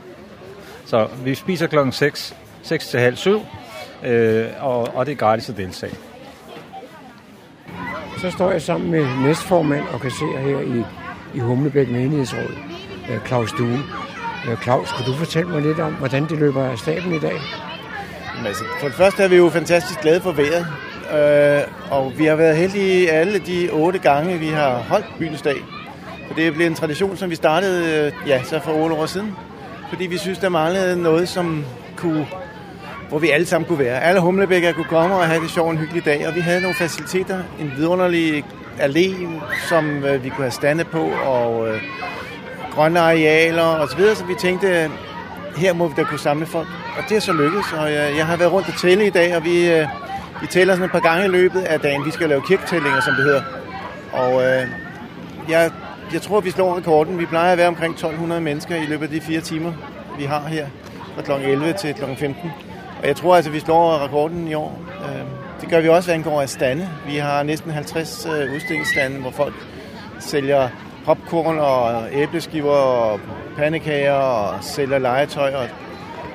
[0.86, 3.40] Så vi spiser klokken 6, 6 til halv 7,
[4.04, 5.94] øh, og, og det er gratis at deltage.
[8.18, 10.84] Så står jeg sammen med næstformand og kasserer her i,
[11.34, 12.56] i Humlebæk Menighedsråd,
[13.10, 13.80] øh, Claus Due.
[14.48, 17.40] Øh, Claus, kunne du fortælle mig lidt om, hvordan det løber af staben i dag?
[18.46, 20.66] Altså, for det første er vi jo fantastisk glade for vejret,
[21.12, 25.56] øh, og vi har været heldige alle de otte gange, vi har holdt byens dag.
[26.26, 29.36] For det er blevet en tradition, som vi startede ja, så for otte år siden.
[29.88, 31.64] Fordi vi synes, der manglede noget, som
[31.96, 32.26] kunne
[33.08, 34.02] hvor vi alle sammen kunne være.
[34.02, 36.74] Alle humlebækker kunne komme og have det sjovt en hyggelig dag, og vi havde nogle
[36.74, 38.44] faciliteter, en vidunderlig
[38.78, 39.26] allé,
[39.68, 41.80] som øh, vi kunne have stande på, og øh,
[42.74, 44.90] grønne arealer og så videre, så vi tænkte,
[45.56, 46.68] her må vi da kunne samle folk.
[46.98, 49.36] Og det er så lykkedes, og jeg, jeg har været rundt og tælle i dag,
[49.36, 49.86] og vi, øh,
[50.40, 52.04] vi tæller sådan et par gange i løbet af dagen.
[52.04, 53.42] Vi skal lave kirketællinger, som det hedder.
[54.12, 54.68] Og øh,
[55.48, 55.70] jeg,
[56.12, 57.18] jeg tror, vi slår rekorden.
[57.18, 59.72] Vi plejer at være omkring 1200 mennesker i løbet af de fire timer,
[60.18, 60.66] vi har her,
[61.14, 61.32] fra kl.
[61.44, 62.04] 11 til kl.
[62.16, 62.50] 15.
[63.04, 64.78] Og jeg tror altså, vi slår rekorden i år.
[64.88, 65.28] Øhm,
[65.60, 66.88] det gør vi også, hvad angår af stande.
[67.06, 69.54] Vi har næsten 50 øh, udstillingsstande, hvor folk
[70.18, 70.68] sælger
[71.04, 73.20] popcorn og æbleskiver og
[73.56, 75.54] pandekager og sælger legetøj.
[75.54, 75.66] Og,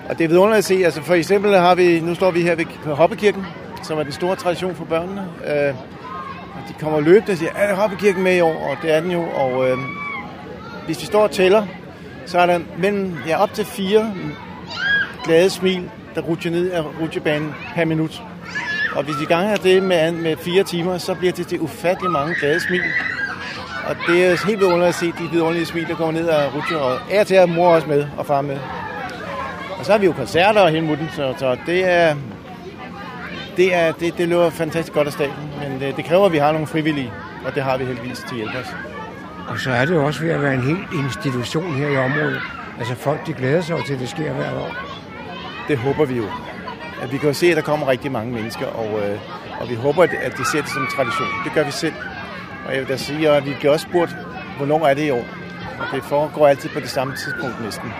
[0.09, 0.85] og det er vidunderligt at se.
[0.85, 3.45] Altså for eksempel har vi, nu står vi her ved Hoppekirken,
[3.83, 5.21] som er den store tradition for børnene.
[5.47, 5.75] Øh,
[6.55, 8.69] og de kommer løbende og siger, er Hoppekirken med i år?
[8.69, 9.21] Og det er den jo.
[9.35, 9.77] Og øh,
[10.85, 11.65] hvis vi står og tæller,
[12.25, 14.13] så er der mellem, ja, op til fire
[15.23, 18.21] glade smil, der rutsjer ned af rutsjebanen per minut.
[18.95, 22.35] Og hvis de ganger det med, med fire timer, så bliver det til ufattelig mange
[22.39, 22.81] glade smil.
[23.89, 26.77] Og det er helt vidunderligt at se de vidunderlige smil, der kommer ned af rutsjer.
[26.77, 28.57] Og er til at mor også med og far med.
[29.79, 32.15] Og så har vi jo koncerter og hele mutten, så, så det er,
[33.57, 35.49] det, er, det, det løber fantastisk godt af staten.
[35.61, 37.11] Men det, det kræver, at vi har nogle frivillige,
[37.45, 38.75] og det har vi heldigvis til hjælp os.
[39.47, 42.41] Og så er det jo også ved at være en helt institution her i området.
[42.79, 44.98] Altså folk, de glæder sig til, at det sker hvert år.
[45.69, 46.25] Det håber vi jo.
[47.01, 49.19] At vi kan jo se, at der kommer rigtig mange mennesker, og, øh,
[49.61, 51.27] og vi håber, at, at de ser det som en tradition.
[51.45, 51.93] Det gør vi selv.
[52.65, 54.15] Og jeg vil da sige, at vi bliver også spurgt,
[54.57, 55.25] hvornår er det i år?
[55.79, 57.93] Og det foregår altid på det samme tidspunkt næsten.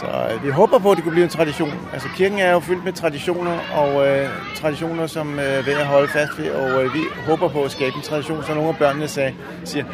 [0.00, 1.72] Så øh, vi håber på, at det kunne blive en tradition.
[1.92, 5.86] Altså kirken er jo fyldt med traditioner, og øh, traditioner, som øh, vil ved at
[5.86, 8.76] holde fast ved, og øh, vi håber på at skabe en tradition, så nogle af
[8.76, 9.84] børnene sagde, siger,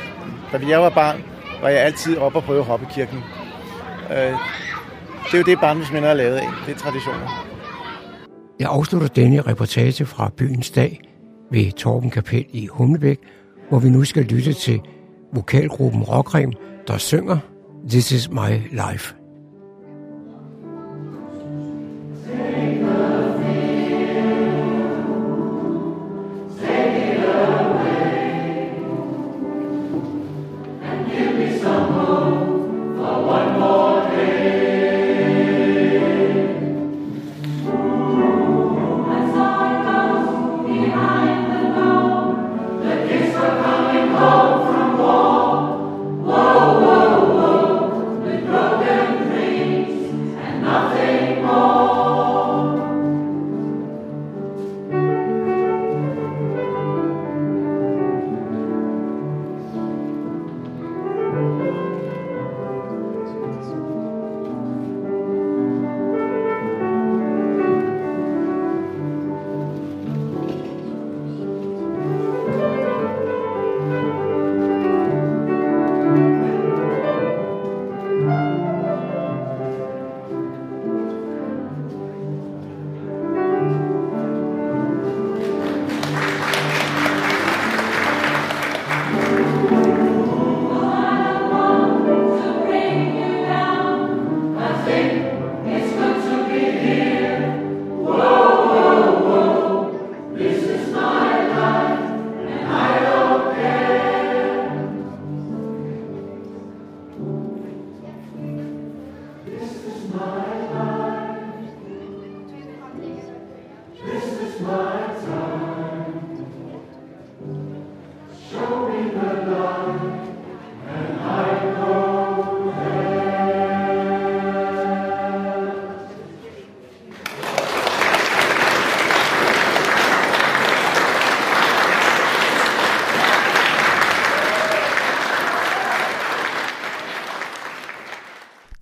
[0.53, 1.25] da jeg var barn,
[1.63, 3.25] var jeg altid oppe og prøve at hoppe i kirken.
[4.17, 4.35] Øh,
[5.27, 6.49] det er jo det, barndomsminder er lavet af.
[6.67, 7.47] Det er traditioner.
[8.61, 11.01] Jeg afslutter denne reportage fra byens dag
[11.51, 13.19] ved Torben Kapel i Humlebæk,
[13.69, 14.81] hvor vi nu skal lytte til
[15.35, 16.53] vokalgruppen Rockrem,
[16.87, 17.39] der synger
[17.89, 19.15] This is my life.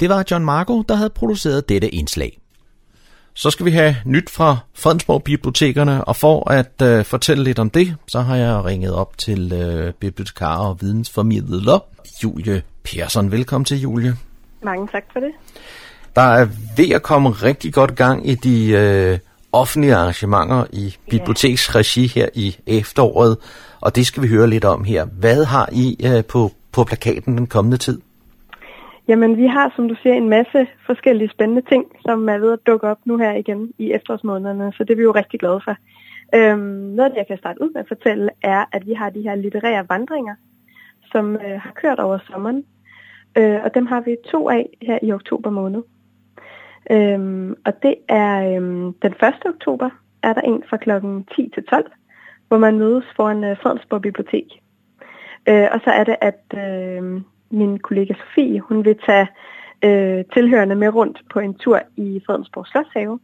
[0.04, 2.38] Det var John Marco, der havde produceret dette indslag.
[3.34, 7.70] Så skal vi have nyt fra Fredensborg Bibliotekerne, og for at øh, fortælle lidt om
[7.70, 11.84] det, så har jeg ringet op til øh, bibliotekar og vidensformidler
[12.22, 13.30] Julie Persson.
[13.30, 14.16] Velkommen til, Julie.
[14.62, 15.30] Mange tak for det.
[16.16, 19.18] Der er ved at komme rigtig godt gang i de øh,
[19.52, 23.36] offentlige arrangementer i biblioteksregi her i efteråret,
[23.80, 25.04] og det skal vi høre lidt om her.
[25.04, 28.00] Hvad har I øh, på, på plakaten den kommende tid?
[29.08, 32.66] Jamen, vi har, som du siger, en masse forskellige spændende ting, som er ved at
[32.66, 35.76] dukke op nu her igen i efterårsmånederne, så det er vi jo rigtig glade for.
[36.34, 36.58] Øhm,
[36.96, 39.22] noget af det, jeg kan starte ud med at fortælle, er, at vi har de
[39.22, 40.34] her litterære vandringer,
[41.12, 42.64] som øh, har kørt over sommeren,
[43.38, 45.82] øh, og dem har vi to af her i oktober måned.
[46.90, 49.34] Øhm, og det er øhm, den 1.
[49.46, 49.90] oktober,
[50.22, 51.92] er der en fra klokken 10 til 12,
[52.48, 54.46] hvor man mødes foran øh, Fredensborg Bibliotek.
[55.48, 57.20] Øh, og så er det, at øh,
[57.54, 59.28] min kollega Sofie, hun vil tage
[59.84, 63.18] øh, tilhørende med rundt på en tur i Fredensborg Slotshave.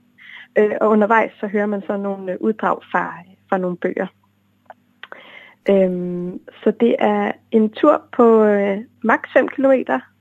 [0.58, 3.14] Øh, og undervejs så hører man så nogle øh, uddrag fra,
[3.48, 4.06] fra nogle bøger.
[5.70, 9.72] Øhm, så det er en tur på øh, maks 5 km,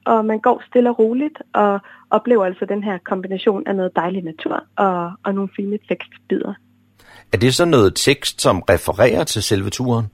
[0.06, 4.24] og man går stille og roligt og oplever altså den her kombination af noget dejlig
[4.24, 6.54] natur og, og nogle fine tekstbider.
[7.34, 10.06] Er det så noget tekst, som refererer til selve turen?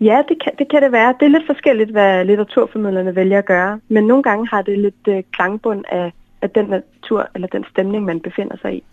[0.00, 1.14] Ja, det kan, det kan det være.
[1.20, 3.80] Det er lidt forskelligt, hvad litteraturformidlerne vælger at gøre.
[3.88, 8.04] Men nogle gange har det lidt øh, klangbund af, af den natur eller den stemning,
[8.04, 8.84] man befinder sig i.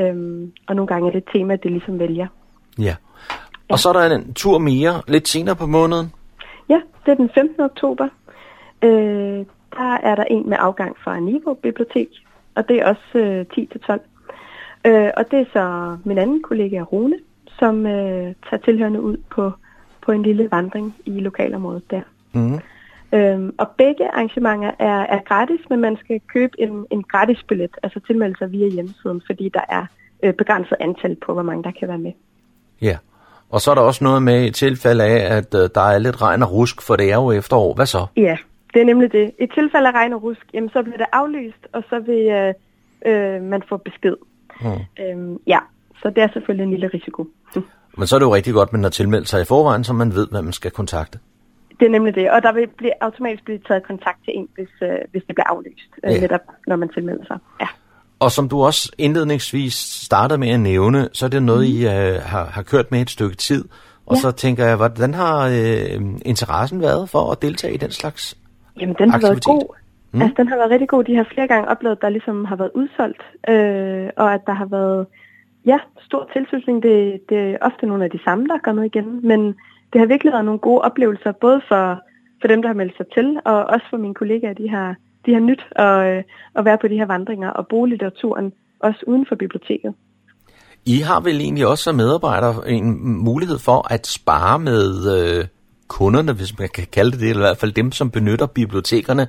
[0.00, 2.26] Øhm, og nogle gange er det et tema, det ligesom vælger.
[2.78, 2.96] Ja.
[3.68, 6.12] Og så er der en tur mere lidt senere på måneden.
[6.68, 7.60] Ja, det er den 15.
[7.60, 8.08] oktober.
[8.82, 9.44] Øh,
[9.76, 12.08] der er der en med afgang fra Niveau Bibliotek,
[12.54, 13.98] og det er også øh, 10-12.
[14.84, 17.18] Øh, og det er så min anden kollega Rune,
[17.58, 19.52] som øh, tager tilhørende ud på,
[20.08, 22.00] på en lille vandring i lokalområdet der.
[22.32, 22.58] Mm.
[23.12, 27.70] Øhm, og begge arrangementer er, er gratis, men man skal købe en, en gratis billet,
[27.82, 29.86] altså tilmelde sig via hjemmesiden, fordi der er
[30.22, 32.12] øh, begrænset antal på, hvor mange der kan være med.
[32.82, 32.96] Ja.
[33.50, 36.22] Og så er der også noget med i tilfælde af, at øh, der er lidt
[36.22, 37.74] regn og rusk, for det er jo efterår.
[37.74, 38.06] Hvad så?
[38.16, 38.36] Ja,
[38.74, 39.32] det er nemlig det.
[39.38, 42.54] I tilfælde af regn og rusk, jamen, så bliver det aflyst, og så vil øh,
[43.06, 44.16] øh, man få besked.
[44.60, 45.04] Hmm.
[45.04, 45.58] Øhm, ja,
[46.02, 47.26] så det er selvfølgelig en lille risiko.
[47.98, 49.92] Men så er det jo rigtig godt, at man har tilmeldt sig i forvejen, så
[49.92, 51.18] man ved, hvad man skal kontakte.
[51.80, 54.68] Det er nemlig det, og der vil blive, automatisk blive taget kontakt til en, hvis,
[54.82, 56.20] øh, hvis det bliver aflyst, øh, Ja.
[56.20, 57.38] netop når man tilmelder sig.
[57.60, 57.66] Ja.
[58.20, 62.14] Og som du også indledningsvis startede med at nævne, så er det noget, I øh,
[62.22, 63.64] har, har kørt med et stykke tid.
[64.06, 64.20] Og Ja.
[64.20, 68.36] så tænker jeg, hvordan har øh, interessen været for at deltage i den slags
[68.80, 69.44] Jamen, den har været aktivitet?
[69.68, 69.74] god.
[70.12, 70.18] Mm.
[70.18, 70.22] Mm.
[70.22, 71.04] Altså, den har været rigtig god.
[71.04, 74.52] De har flere gange oplevet, at der ligesom har været udsolgt, øh, og at der
[74.54, 75.06] har været,
[75.66, 76.82] ja, stor tilslutning.
[76.82, 79.40] Det, det er ofte nogle af de samme, der er kommet igen, men
[79.92, 82.00] det har virkelig været nogle gode oplevelser, både for,
[82.40, 84.52] for dem, der har meldt sig til, og også for mine kollegaer.
[84.52, 86.22] De har, de har nyt at, øh,
[86.54, 89.94] at være på de her vandringer og bruge litteraturen, også uden for biblioteket.
[90.86, 94.84] I har vel egentlig også som medarbejdere en mulighed for at spare med
[95.16, 95.44] øh,
[95.88, 99.26] kunderne, hvis man kan kalde det det, eller i hvert fald dem, som benytter bibliotekerne.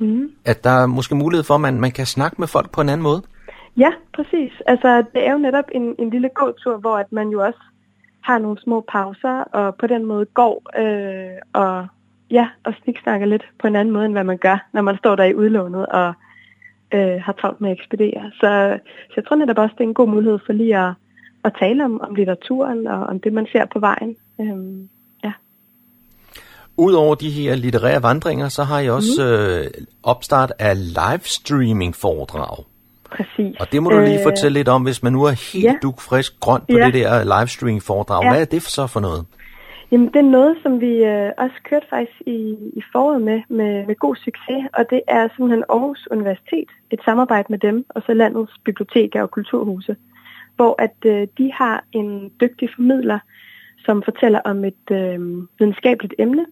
[0.00, 0.30] Mm.
[0.44, 2.88] At der er måske mulighed for, at man, man kan snakke med folk på en
[2.88, 3.22] anden måde.
[3.76, 4.52] Ja, præcis.
[4.66, 7.60] Altså, det er jo netop en, en lille gåtur, hvor at man jo også
[8.22, 11.86] har nogle små pauser, og på den måde går øh, og,
[12.30, 15.16] ja, og sniksnakker lidt på en anden måde, end hvad man gør, når man står
[15.16, 16.12] der i udlånet og
[16.94, 18.30] øh, har travlt med at ekspedere.
[18.40, 20.92] Så, så jeg tror netop også, det er en god mulighed for lige at,
[21.44, 24.16] at tale om, om litteraturen og om det, man ser på vejen.
[24.40, 24.88] Øhm,
[25.24, 25.32] ja.
[26.76, 32.73] Udover de her litterære vandringer, så har I også øh, opstart af livestreaming foredrag.
[33.16, 33.56] Præcis.
[33.60, 35.74] Og det må du lige Øh, fortælle lidt om, hvis man nu er helt ja.
[35.82, 36.86] dukfrisk grøn på Ja.
[36.86, 38.22] det der livestreaming foredrag.
[38.24, 38.30] Ja.
[38.30, 39.24] Hvad er det så for noget?
[39.90, 42.38] Jamen, det er noget, som vi øh, også kørte faktisk i,
[42.80, 47.46] i foråret med, med, med god succes, og det er simpelthen Aarhus Universitet, et samarbejde
[47.50, 49.96] med dem, og så landets biblioteker og kulturhuse,
[50.56, 53.18] hvor at øh, de har en dygtig formidler,
[53.84, 55.20] som fortæller om et øh,
[55.58, 56.44] videnskabeligt emne,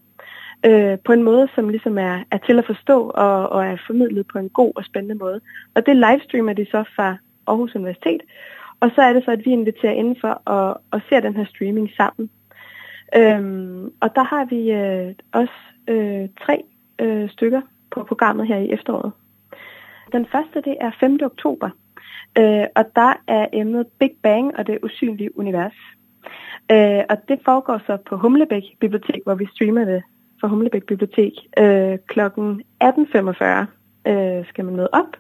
[0.67, 4.27] øh, på en måde, som ligesom er, er til at forstå og, og er formidlet
[4.33, 5.41] på en god og spændende måde.
[5.75, 8.23] Og det livestreamer de så fra Aarhus Universitet,
[8.81, 11.91] og så er det så, at vi inviterer indenfor og, og ser den her streaming
[11.97, 12.31] sammen.
[13.17, 15.59] Øhm, og der har vi øh, også
[15.89, 16.63] øh, tre
[16.99, 17.61] øh, stykker
[17.91, 19.13] på programmet her i efteråret.
[20.13, 21.19] Den første, det er 5.
[21.23, 21.71] oktober,
[22.39, 25.79] øh, og der er emnet Big Bang og det usynlige univers.
[26.73, 30.03] Øh, og det foregår så på Humlebæk Bibliotek, hvor vi streamer det
[30.43, 31.33] for Humlebæk Bibliotek.
[31.59, 32.89] Øh, klokken 18.45
[34.11, 35.13] øh, skal man møde op,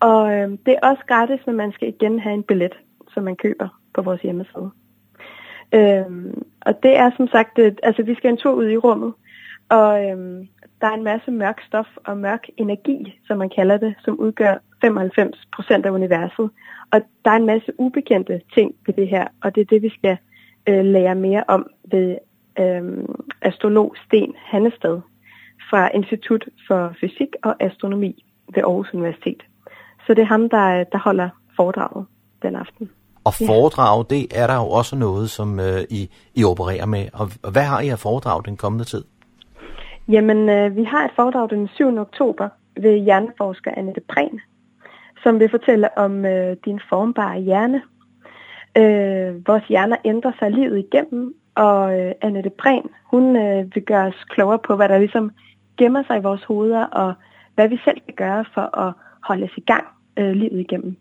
[0.00, 2.74] og øh, det er også gratis, men man skal igen have en billet,
[3.12, 4.70] som man køber på vores hjemmeside.
[5.74, 6.06] Øh,
[6.66, 9.12] og det er som sagt, øh, altså vi skal en tur ud i rummet,
[9.68, 10.46] og øh,
[10.80, 14.54] der er en masse mørk stof og mørk energi, som man kalder det, som udgør
[14.80, 16.50] 95 procent af universet.
[16.92, 19.88] Og der er en masse ubekendte ting ved det her, og det er det, vi
[19.98, 20.16] skal
[20.68, 22.16] øh, lære mere om ved
[22.58, 25.00] øhm, astrolog Sten Hannestad
[25.70, 28.24] fra Institut for Fysik og Astronomi
[28.54, 29.42] ved Aarhus Universitet.
[30.06, 32.06] Så det er ham, der, der holder foredraget
[32.42, 32.90] den aften.
[33.24, 37.08] Og foredrag, det er der jo også noget, som øh, I, I opererer med.
[37.12, 39.04] Og, og hvad har I af foredrag den kommende tid?
[40.08, 41.98] Jamen, øh, vi har et foredrag den 7.
[41.98, 42.48] oktober
[42.80, 44.40] ved hjerneforsker Annette Prehn,
[45.22, 47.82] som vil fortælle om øh, din formbare hjerne.
[48.78, 54.06] Øh, vores hjerner ændrer sig livet igennem, og øh, Annette Prehn, hun øh, vil gøre
[54.06, 55.30] os klogere på, hvad der ligesom
[55.76, 57.14] gemmer sig i vores hoveder, og
[57.54, 58.92] hvad vi selv kan gøre for at
[59.22, 59.84] holde os i gang
[60.16, 60.96] øh, livet igennem.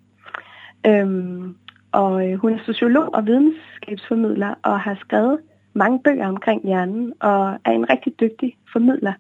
[0.87, 1.55] Øhm,
[1.91, 5.39] og øh, hun er sociolog og videnskabsformidler, og har skrevet
[5.73, 9.13] mange bøger omkring hjernen, og er en rigtig dygtig formidler,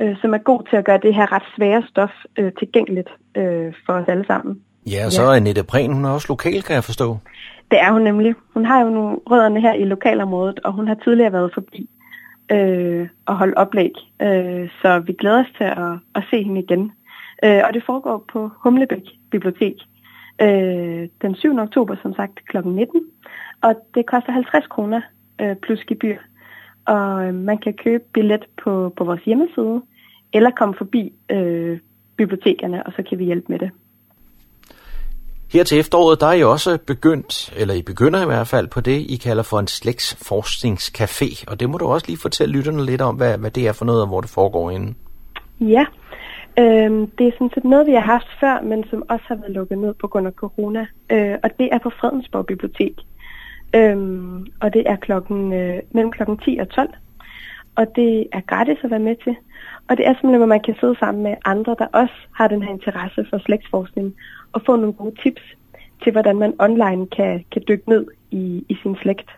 [0.00, 3.72] øh, som er god til at gøre det her ret svære stof øh, tilgængeligt øh,
[3.86, 4.60] for os alle sammen.
[4.86, 7.18] Ja, og så er Annette Prehn, hun er også lokal, kan jeg forstå.
[7.70, 8.34] Det er hun nemlig.
[8.54, 11.88] Hun har jo nogle rødderne her i lokalområdet, og hun har tidligere været forbi
[12.52, 13.92] øh, og holdt oplæg.
[14.22, 16.92] Øh, så vi glæder os til at, at se hende igen.
[17.44, 19.76] Øh, og det foregår på Humlebæk Bibliotek
[20.42, 21.58] øh, den 7.
[21.58, 22.56] oktober, som sagt, kl.
[22.64, 23.02] 19.
[23.62, 25.00] Og det koster 50 kroner
[25.40, 26.18] øh, plus gebyr.
[26.84, 29.82] og øh, man kan købe billet på, på vores hjemmeside,
[30.32, 31.78] eller komme forbi øh,
[32.16, 33.70] bibliotekerne, og så kan vi hjælpe med det.
[35.56, 38.80] Her til efteråret, der er I også begyndt, eller I begynder i hvert fald på
[38.80, 41.44] det, I kalder for en slægtsforskningscafé.
[41.50, 43.84] Og det må du også lige fortælle lytterne lidt om, hvad, hvad det er for
[43.84, 44.94] noget, og hvor det foregår inde.
[45.60, 45.84] Ja,
[46.58, 49.52] øhm, det er sådan set noget, vi har haft før, men som også har været
[49.52, 50.86] lukket ned på grund af corona.
[51.12, 52.94] Øh, og det er på Fredensborg Bibliotek.
[53.74, 56.88] Øhm, og det er klokken, øh, mellem klokken 10 og 12.
[57.76, 59.36] Og det er gratis at være med til.
[59.88, 62.62] Og det er simpelthen, at man kan sidde sammen med andre, der også har den
[62.62, 64.14] her interesse for slægtsforskning,
[64.52, 65.42] og få nogle gode tips
[66.02, 69.30] til, hvordan man online kan, kan dykke ned i, i sin slægt.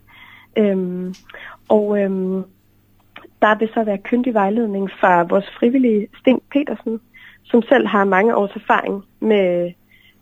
[0.57, 1.15] Øhm,
[1.69, 2.45] og øhm,
[3.43, 7.01] der vil så være kyndig vejledning fra vores frivillige Sten Petersen,
[7.45, 9.73] som selv har mange års erfaring med,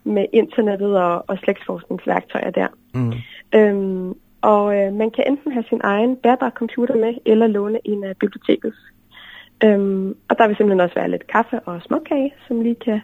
[0.03, 2.67] med internettet og, og slægtsforskningsværktøjer der.
[2.93, 3.13] Mm.
[3.55, 8.03] Øhm, og øh, man kan enten have sin egen bærbare computer med, eller låne en
[8.03, 8.77] af bibliotekets.
[9.63, 13.01] Øhm, og der vil simpelthen også være lidt kaffe og småkage, som lige kan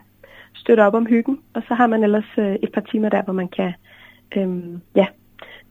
[0.55, 1.39] støtte op om hyggen.
[1.53, 3.73] Og så har man ellers øh, et par timer der, hvor man kan
[4.35, 5.05] øhm, ja,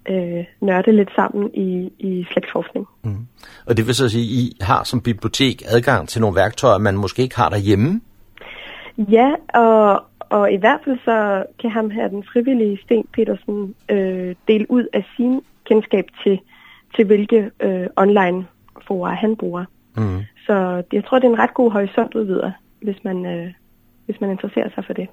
[0.08, 2.86] øh, nørde lidt sammen i, i slægtsforskning.
[3.04, 3.26] Mm.
[3.66, 6.96] Og det vil så sige, at I har som bibliotek adgang til nogle værktøjer, man
[6.96, 8.00] måske ikke har derhjemme?
[8.98, 14.34] Ja, og, og i hvert fald så kan ham her, den frivillige Sten Petersen, øh,
[14.48, 16.40] dele ud af sin kendskab til,
[16.96, 18.46] til hvilke øh, online
[18.86, 19.64] forer han bruger.
[19.96, 20.20] Mm.
[20.46, 22.52] Så jeg tror, det er en ret god horisont udvider,
[22.82, 23.52] hvis man, øh,
[24.06, 25.08] hvis man interesserer sig for det.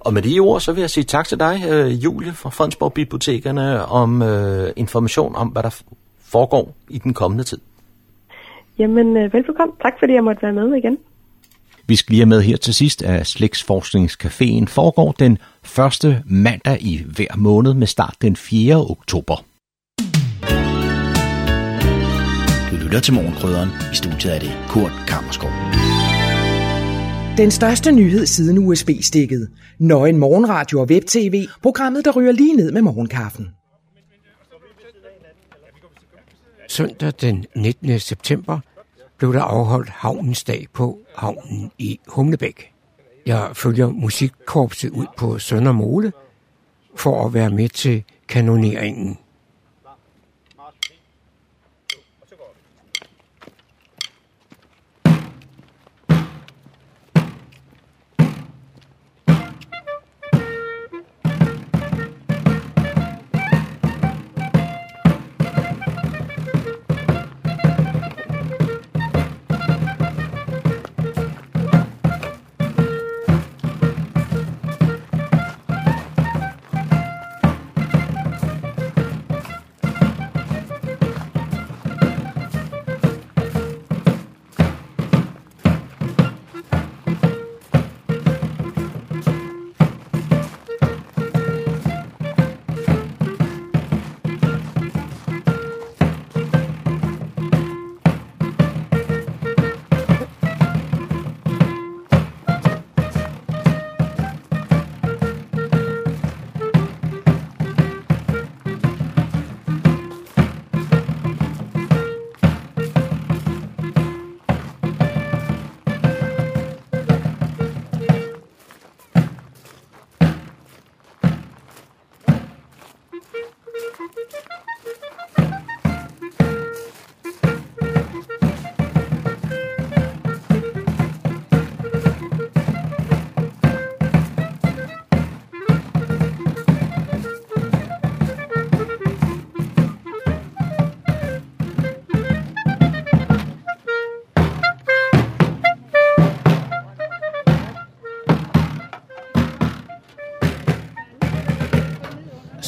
[0.00, 2.92] Og med de ord, så vil jeg sige tak til dig, øh, Julie fra Fredensborg
[2.92, 5.82] Bibliotekerne, om øh, information om, hvad der
[6.20, 7.58] foregår i den kommende tid.
[8.78, 9.74] Jamen, øh, velbekomme.
[9.82, 10.98] Tak fordi jeg måtte være med igen.
[11.86, 17.04] Vi skal lige have med her til sidst, at Slægtsforskningscaféen foregår den første mandag i
[17.16, 18.76] hver måned med start den 4.
[18.76, 19.44] oktober.
[22.70, 23.68] Du lytter til morgenkrydderen.
[23.92, 25.50] I studiet er det Kurt Kammerskov.
[27.36, 29.50] Den største nyhed siden USB-stikket.
[29.78, 31.46] Nøgen morgenradio og web-tv.
[31.62, 33.48] Programmet, der ryger lige ned med morgenkaffen.
[36.68, 38.00] Søndag den 19.
[38.00, 38.60] september
[39.18, 42.72] blev der afholdt havnens dag på havnen i Humlebæk.
[43.26, 46.12] Jeg følger musikkorpset ud på Søndermole
[46.96, 49.18] for at være med til kanoneringen.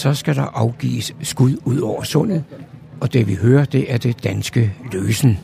[0.05, 2.45] Så skal der afgives skud ud over sundet,
[3.01, 5.39] og det vi hører, det er det danske løsen.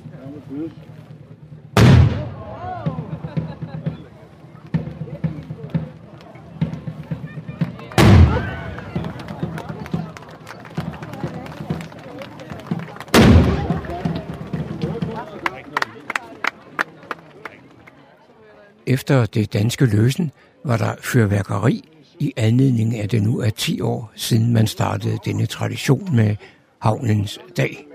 [18.87, 20.31] Efter det danske løsen
[20.65, 21.85] var der fyrværkeri
[22.21, 26.37] i anledning af det nu er 10 år siden man startede denne tradition med
[26.79, 27.90] havnens dag.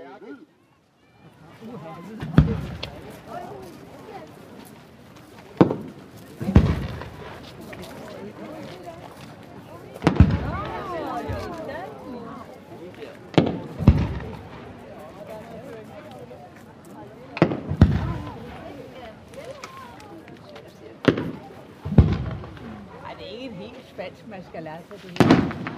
[24.06, 25.76] Dansk, man skal lære sig det her.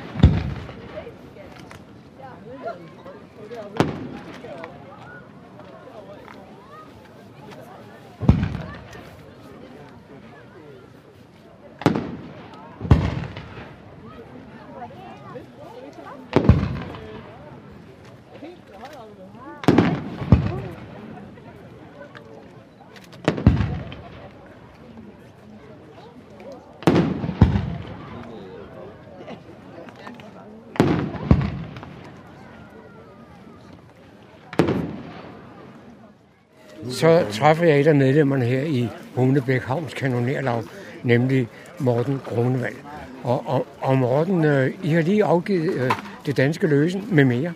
[36.98, 40.62] Så træffer jeg et af medlemmerne her i Humlebæk Havns kanonerlag,
[41.02, 42.74] nemlig Morten Grunewald.
[43.22, 45.90] Og, og, og Morten, øh, I har lige afgivet øh,
[46.26, 47.52] det danske løsen med mere.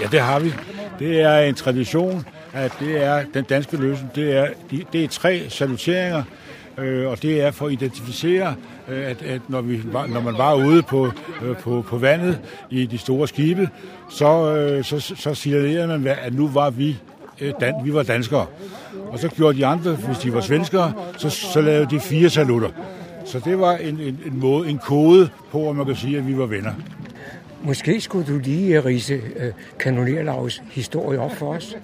[0.00, 0.52] Ja, det har vi.
[0.98, 4.10] Det er en tradition, at det er den danske løsen.
[4.14, 4.46] Det er,
[4.92, 6.22] det er tre saluteringer,
[6.78, 8.54] øh, og det er for at identificere,
[8.88, 11.12] øh, at, at når, vi når man var ude på,
[11.42, 13.68] øh, på, på vandet i de store skibe,
[14.10, 16.98] så, øh, så, så signalerede man, at nu var vi
[17.60, 18.46] dan, vi var danskere.
[19.06, 22.68] Og så gjorde de andre, hvis de var svenskere, så, så lavede de fire salutter.
[23.24, 26.28] Så det var en, en, en måde, en kode på, at man kan sige, at
[26.28, 26.72] vi var venner.
[27.62, 31.76] Måske skulle du lige øh, rise øh, kanonerlavs historie op for os.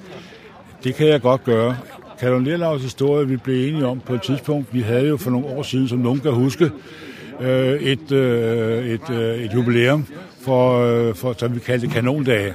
[0.85, 1.77] Det kan jeg godt gøre.
[2.21, 4.75] Kanonerlavs historie, vi blev enige om på et tidspunkt.
[4.75, 6.71] Vi havde jo for nogle år siden, som nogen kan huske,
[7.41, 10.07] øh, et, øh, et, øh, et jubilæum,
[10.41, 12.55] for, øh, for, som vi kaldte kanondage.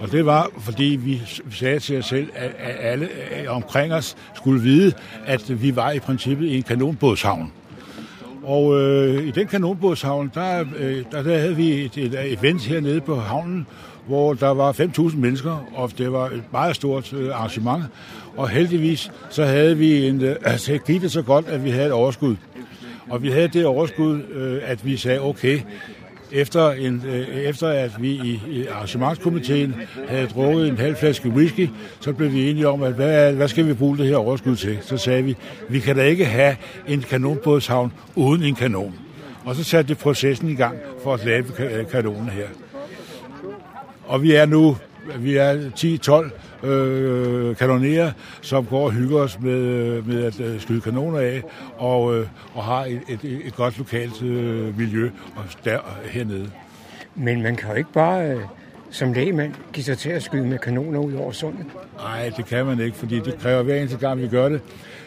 [0.00, 3.08] Og det var, fordi vi sagde til os selv, at alle
[3.48, 4.92] omkring os skulle vide,
[5.26, 7.52] at vi var i princippet i en kanonbådshavn.
[8.42, 13.00] Og øh, i den kanonbådshavn, der, øh, der, der havde vi et, et event hernede
[13.00, 13.66] på havnen,
[14.06, 17.84] hvor der var 5.000 mennesker, og det var et meget stort øh, arrangement.
[18.36, 21.86] Og heldigvis så havde vi en, øh, altså gik det så godt, at vi havde
[21.86, 22.36] et overskud.
[23.10, 25.60] Og vi havde det overskud, øh, at vi sagde, okay,
[26.32, 29.74] efter, en, øh, efter at vi i, i arrangementskomiteen
[30.08, 31.68] havde drukket en halv flaske whisky,
[32.00, 34.78] så blev vi enige om, at hvad, hvad skal vi bruge det her overskud til?
[34.82, 35.36] Så sagde vi,
[35.68, 36.56] vi kan da ikke have
[36.88, 38.94] en kanonbådshavn uden en kanon.
[39.44, 41.44] Og så satte det processen i gang for at lave
[41.90, 42.46] kanonen her.
[44.06, 44.76] Og vi er nu
[45.18, 45.70] vi er
[46.62, 51.42] 10-12 øh, kanonerer, som går og hygger os med, med at øh, skyde kanoner af,
[51.76, 56.50] og, øh, og har et, et, et godt lokalt øh, miljø og der, hernede.
[57.14, 58.40] Men man kan jo ikke bare øh,
[58.90, 61.66] som lægemand give sig til at skyde med kanoner ud over sundet.
[61.96, 64.60] Nej, det kan man ikke, fordi det kræver hver eneste gang, vi gør det.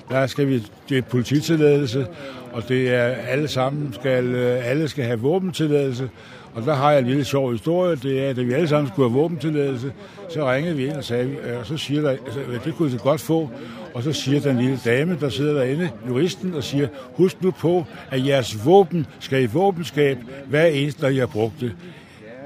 [0.09, 2.07] Der skal vi, det er polititilladelse,
[2.51, 6.09] og det er alle sammen skal, øh, alle skal have våbentilladelse,
[6.53, 8.91] og der har jeg en lille sjov historie, det er, at da vi alle sammen
[8.91, 9.93] skulle have våbentilladelse,
[10.29, 12.97] så ringede vi ind og sagde, øh, og så siger der, altså, det kunne vi
[12.97, 13.49] godt få,
[13.93, 17.85] og så siger den lille dame, der sidder derinde, juristen, og siger, husk nu på,
[18.11, 21.71] at jeres våben skal i våbenskab, hver eneste, der I har brugt det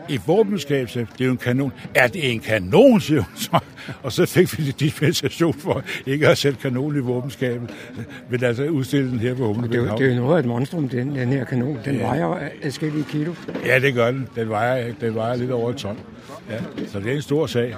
[0.09, 1.71] et våbenskab, så det er jo en kanon.
[1.95, 3.59] Er det en kanon, siger hun så.
[4.03, 7.69] Og så fik vi lidt dispensation for ikke at sætte kanon i våbenskabet,
[8.29, 10.89] men altså udstille den her på Humlebæk det, det er jo noget af et monstrum,
[10.89, 11.79] den, den her kanon.
[11.85, 12.01] Den ja.
[12.01, 13.33] vejer adskillige kilo.
[13.65, 14.27] Ja, det gør den.
[14.35, 15.97] Den vejer, den vejer lidt over et ton.
[16.49, 17.75] Ja, så det er en stor sag.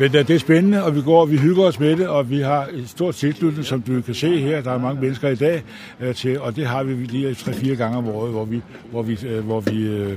[0.00, 2.40] Men det er spændende, og vi går og vi hygger os med det, og vi
[2.40, 4.60] har et stort tilslutning, som du kan se her.
[4.60, 5.62] Der er mange mennesker i dag
[6.00, 9.18] øh, til, og det har vi lige tre-fire gange om året, hvor vi, hvor vi,
[9.26, 10.16] øh, hvor vi, øh,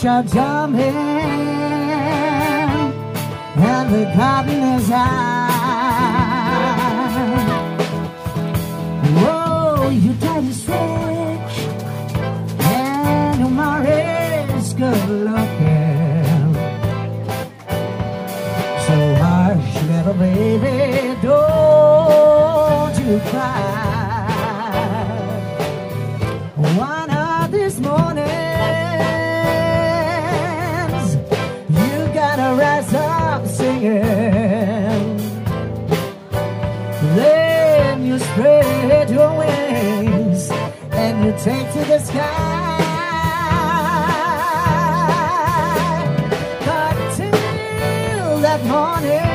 [0.00, 0.10] saluterer.
[0.10, 0.96] are jumping
[3.62, 5.50] and the cotton is high.
[9.20, 11.58] Whoa, you try to stretch
[12.60, 16.54] and your Morris good looking.
[18.86, 23.89] So hush, little baby, don't you cry.
[41.42, 42.78] Take to the sky.
[46.66, 49.29] But till that morning,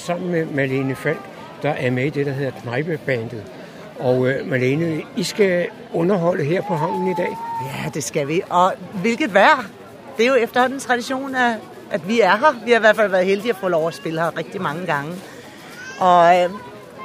[0.00, 1.20] sammen med Malene Falk,
[1.62, 3.42] der er med i det, der hedder Knejpebandet.
[3.98, 7.36] Og øh, Malene, I skal underholde her på havnen i dag.
[7.64, 8.42] Ja, det skal vi.
[8.50, 9.64] Og hvilket vejr.
[10.16, 11.56] Det er jo efterhånden tradition, at,
[11.90, 12.64] at vi er her.
[12.64, 14.86] Vi har i hvert fald været heldige at få lov at spille her rigtig mange
[14.86, 15.12] gange.
[15.98, 16.50] Og øh,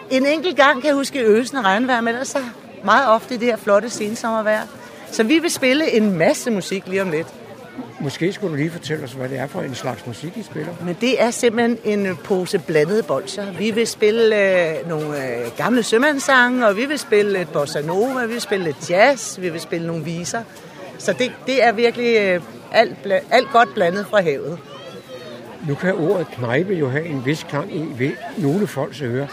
[0.10, 2.40] en enkelt gang kan jeg huske øsende regnvejr, men ellers så
[2.84, 4.62] meget ofte i det her flotte sensommervejr.
[5.12, 7.28] Så vi vil spille en masse musik lige om lidt.
[8.06, 10.74] Måske skulle du lige fortælle os, hvad det er for en slags musik, I spiller.
[10.84, 13.52] Men det er simpelthen en pose blandede bolcher.
[13.52, 18.26] Vi vil spille øh, nogle øh, gamle sømandssange, og vi vil spille lidt bossa nova,
[18.26, 20.44] vi vil spille lidt jazz, vi vil spille nogle viser.
[20.98, 22.42] Så det, det er virkelig øh,
[22.72, 22.98] alt,
[23.32, 24.60] alt godt blandet fra havet.
[25.68, 29.28] Nu kan ordet knejpe jo have en vis klang i ved nogle folks ører.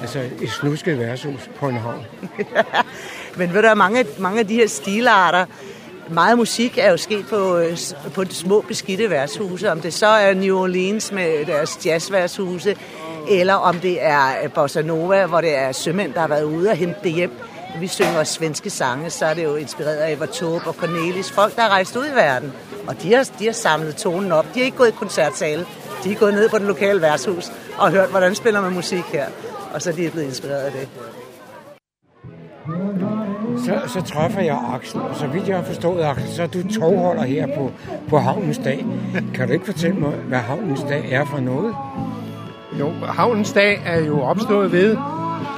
[0.00, 2.04] Altså et snusket værtshus på en havn.
[3.38, 5.44] Men ved du, mange, mange af de her stilarter,
[6.10, 7.78] meget musik er jo sket på, øh,
[8.14, 9.72] på de små beskidte værtshuse.
[9.72, 12.76] Om det så er New Orleans med deres jazzværtshuse,
[13.30, 16.70] eller om det er øh, Bossa Nova, hvor det er sømænd, der har været ude
[16.70, 17.32] og hente det hjem.
[17.80, 21.30] Vi synger svenske sange, så er det jo inspireret af Eva Taube og Cornelis.
[21.30, 22.52] Folk, der har rejst ud i verden.
[22.86, 24.46] Og de har, de har samlet tonen op.
[24.54, 25.66] De har ikke gået i koncertsale.
[26.04, 29.26] De er gået ned på det lokale værtshus og hørt, hvordan spiller man musik her.
[29.74, 30.88] Og så er de blevet inspireret af det.
[33.68, 36.68] Så, så træffer jeg Axel, og så vidt jeg har forstået, Axel, så er du
[36.68, 37.72] togholder her på,
[38.08, 38.86] på Havnens Dag.
[39.34, 41.74] Kan du ikke fortælle mig, hvad Havnens Dag er for noget?
[42.80, 44.96] Jo, Havnens Dag er jo opstået ved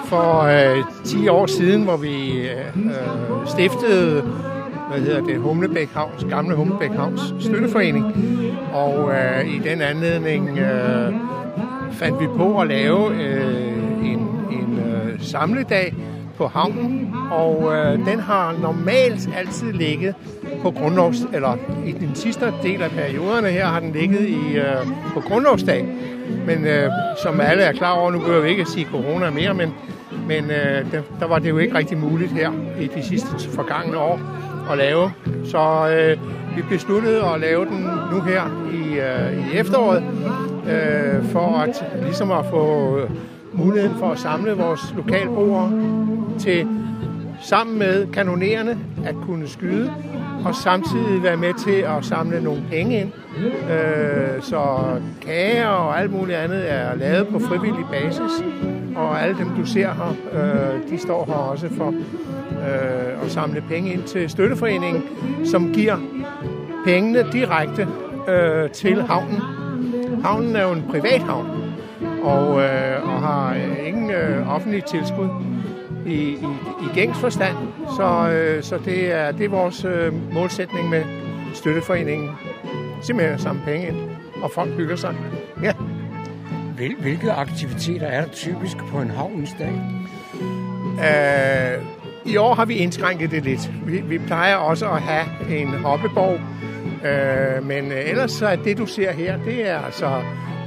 [0.04, 4.22] for øh, 10 år siden, hvor vi øh, øh, stiftede
[4.90, 8.04] hvad hedder det, Humlebæk Havns, gamle Humlebæk Havns støtteforening.
[8.72, 11.12] Og øh, i den anledning øh,
[11.92, 13.72] fandt vi på at lave øh,
[14.04, 15.94] en, en øh, samledag
[16.40, 20.14] på havnen, og øh, den har normalt altid ligget
[20.62, 24.86] på grundlovs, eller i den sidste del af perioderne her har den ligget i, øh,
[25.14, 25.88] på grundlovsdag.
[26.46, 26.90] Men øh,
[27.22, 29.74] som alle er klar over, nu behøver vi ikke at sige corona mere, men,
[30.28, 33.98] men øh, der, der var det jo ikke rigtig muligt her i de sidste forgangne
[33.98, 34.20] år
[34.70, 35.10] at lave.
[35.44, 36.18] Så øh,
[36.56, 40.02] vi besluttede at lave den nu her i, øh, i efteråret,
[40.70, 43.10] øh, for at ligesom at få øh,
[43.52, 45.72] muligheden for at samle vores lokalbrugere
[46.38, 46.68] til
[47.40, 49.92] sammen med kanonererne at kunne skyde,
[50.44, 53.12] og samtidig være med til at samle nogle penge ind.
[53.70, 54.60] Øh, så
[55.22, 58.44] kager og alt muligt andet er lavet på frivillig basis,
[58.96, 61.88] og alle dem, du ser her, øh, de står her også for
[62.50, 65.02] øh, at samle penge ind til støtteforeningen,
[65.44, 65.96] som giver
[66.84, 67.88] pengene direkte
[68.28, 69.40] øh, til havnen.
[70.24, 71.46] Havnen er jo en privat havn,
[72.22, 72.89] og, øh,
[73.30, 75.28] har øh, ingen øh, offentlig tilskud
[76.06, 76.36] i, i,
[76.82, 77.56] i gængs forstand.
[77.96, 81.04] Så, øh, så det, er, det er vores øh, målsætning med
[81.54, 82.30] støtteforeningen.
[83.02, 83.96] Simpelthen at samle penge ind,
[84.42, 85.14] og folk hygger sig.
[85.62, 85.72] Ja.
[86.76, 89.72] Hvil, hvilke aktiviteter er der typisk på en havnens dag?
[91.00, 91.82] Øh,
[92.24, 93.70] I år har vi indskrænket det lidt.
[93.86, 96.40] Vi, vi plejer også at have en hoppeborg,
[97.08, 100.22] øh, men ellers så er det, du ser her, det er altså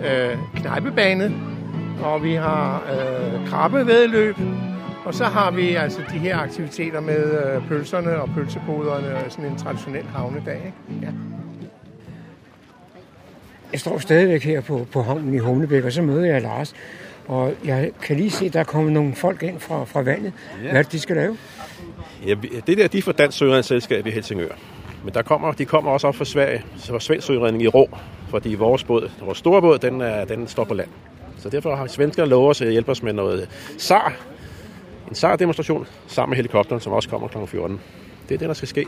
[0.05, 1.31] øh, knejpebane,
[2.03, 4.35] og vi har øh, krabbevedløb,
[5.05, 9.45] og så har vi altså de her aktiviteter med øh, pølserne og pølseboderne, og sådan
[9.45, 10.55] en traditionel havnedag.
[10.55, 11.05] Ikke?
[11.05, 11.11] Ja.
[13.71, 16.73] Jeg står stadigvæk her på, på havnen i Humlebæk, og så møder jeg Lars.
[17.27, 20.33] Og jeg kan lige se, at der er kommet nogle folk ind fra, fra vandet.
[20.63, 20.69] Ja.
[20.69, 21.37] Hvad er det, de skal lave?
[22.27, 22.35] Ja,
[22.67, 24.55] det der, de er fra Dansk Søredningsselskab i Helsingør.
[25.03, 27.89] Men der kommer, de kommer også op fra Sverige, så Svensk Søredning i Rå,
[28.29, 30.89] fordi vores båd, vores store båd, den, er, den står på land.
[31.43, 34.13] Så derfor har svenskerne lovet os at hjælpe os med noget SAR,
[35.09, 37.37] en SAR-demonstration, sammen med helikopteren, som også kommer kl.
[37.47, 37.79] 14.
[38.29, 38.85] Det er det, der skal ske.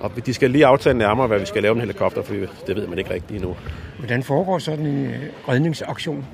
[0.00, 2.34] Og de skal lige aftale nærmere, hvad vi skal lave med helikopter, for
[2.66, 3.56] det ved man ikke rigtigt endnu.
[3.98, 6.26] Hvordan foregår sådan en øh, redningsaktion?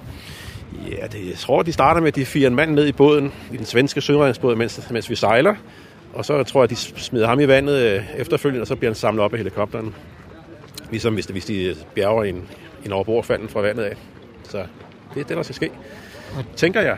[0.91, 3.33] Ja, det, jeg tror, de starter med, at de firer en mand ned i båden,
[3.53, 5.55] i den svenske søredningsbåd, mens, mens vi sejler.
[6.15, 8.95] Og så tror jeg, de smider ham i vandet øh, efterfølgende, og så bliver han
[8.95, 9.95] samlet op af helikopteren.
[10.91, 12.49] Ligesom hvis, hvis de bjerger en,
[12.85, 13.97] en overbordfalden fra vandet af.
[14.49, 14.65] Så
[15.15, 15.71] det er det, der skal ske.
[16.57, 16.97] Tænker jeg.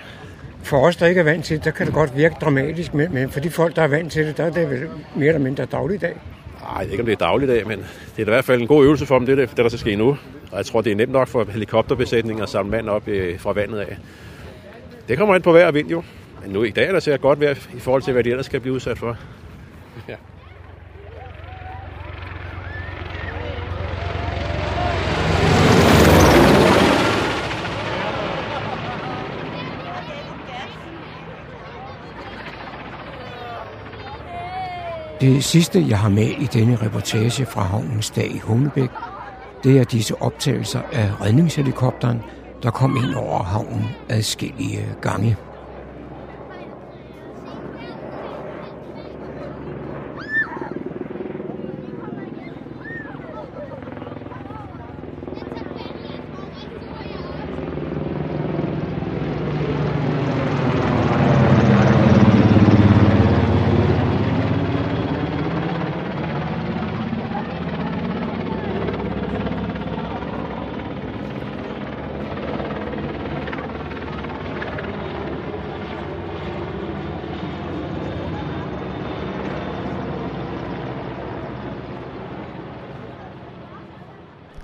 [0.63, 3.15] For os, der ikke er vant til det, der kan det godt virke dramatisk, men,
[3.15, 5.41] men for de folk, der er vant til det, der er det vel mere eller
[5.41, 6.15] mindre dagligdag.
[6.61, 8.67] Nej, jeg ved ikke, om det er dagligdag, men det er i hvert fald en
[8.67, 10.19] god øvelse for dem, det, er det, det der skal ske nu.
[10.51, 13.53] Og jeg tror, det er nemt nok for helikopterbesætningen at samle mand op øh, fra
[13.53, 13.97] vandet af.
[15.09, 16.03] Det kommer ind på vejr og vind jo.
[16.43, 18.47] Men nu i dag er der sikkert godt vejr i forhold til, hvad de ellers
[18.47, 19.17] skal blive udsat for.
[20.09, 20.15] Ja.
[35.23, 38.91] Det sidste, jeg har med i denne reportage fra havnens dag i Humlebæk,
[39.65, 42.21] det er disse optagelser af redningshelikopteren,
[42.63, 45.37] der kom ind over havnen adskillige gange.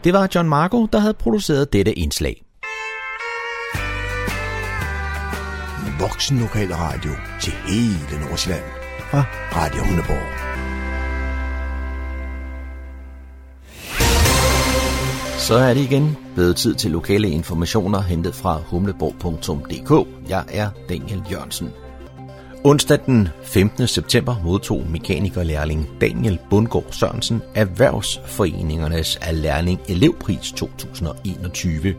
[0.09, 2.45] Det var John Marco, der havde produceret dette indslag.
[6.01, 8.65] Voksen lokal radio til hele Nordsjælland
[9.11, 10.29] fra Radio Hundeborg.
[15.39, 20.09] Så er det igen blevet tid til lokale informationer hentet fra humleborg.dk.
[20.29, 21.69] Jeg er Daniel Jørgensen.
[22.69, 23.87] Onsdag den 15.
[23.87, 31.95] september modtog mekanikerlærling Daniel Bundgaard Sørensen Erhvervsforeningernes lærling elevpris 2021.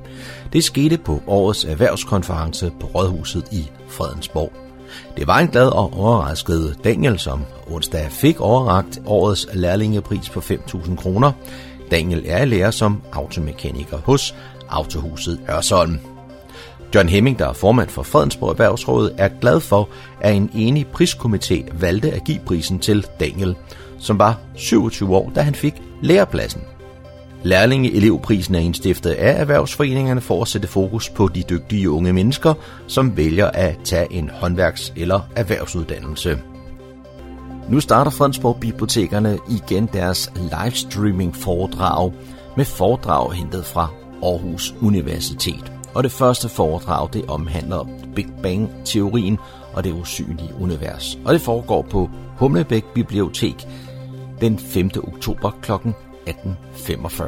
[0.53, 4.53] Det skete på årets erhvervskonference på Rådhuset i Fredensborg.
[5.17, 10.95] Det var en glad og overrasket Daniel, som onsdag fik overragt årets lærlingepris på 5.000
[10.95, 11.31] kroner.
[11.91, 14.35] Daniel er lærer som automekaniker hos
[14.69, 16.18] Autohuset Ørsholm.
[16.95, 19.89] John Hemming, der er formand for Fredensborg Erhvervsråd, er glad for,
[20.21, 23.55] at en enig priskomité valgte at give prisen til Daniel,
[23.99, 26.61] som var 27 år, da han fik lærepladsen.
[27.43, 32.53] Lærlinge elevprisen er indstiftet af erhvervsforeningerne for at sætte fokus på de dygtige unge mennesker,
[32.87, 36.39] som vælger at tage en håndværks- eller erhvervsuddannelse.
[37.69, 42.13] Nu starter Fredensborg Bibliotekerne igen deres livestreaming foredrag
[42.57, 43.87] med foredrag hentet fra
[44.23, 45.78] Aarhus Universitet.
[45.99, 49.37] Og det første foredrag, det omhandler Big Bang-teorien
[49.73, 51.19] og det usynlige univers.
[51.25, 53.67] Og det foregår på Humlebæk Bibliotek
[54.41, 54.89] den 5.
[55.03, 55.71] oktober kl.
[55.71, 57.23] 18.45.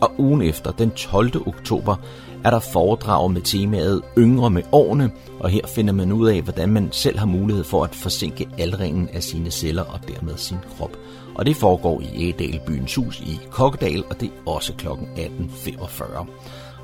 [0.00, 1.48] Og ugen efter, den 12.
[1.48, 1.96] oktober,
[2.44, 5.10] er der foredrag med temaet Yngre med årene,
[5.40, 9.08] og her finder man ud af, hvordan man selv har mulighed for at forsinke aldringen
[9.08, 10.96] af sine celler og dermed sin krop.
[11.34, 14.88] Og det foregår i Ædal Byens Hus i Kokkedal, og det er også kl.
[14.88, 16.26] 18.45.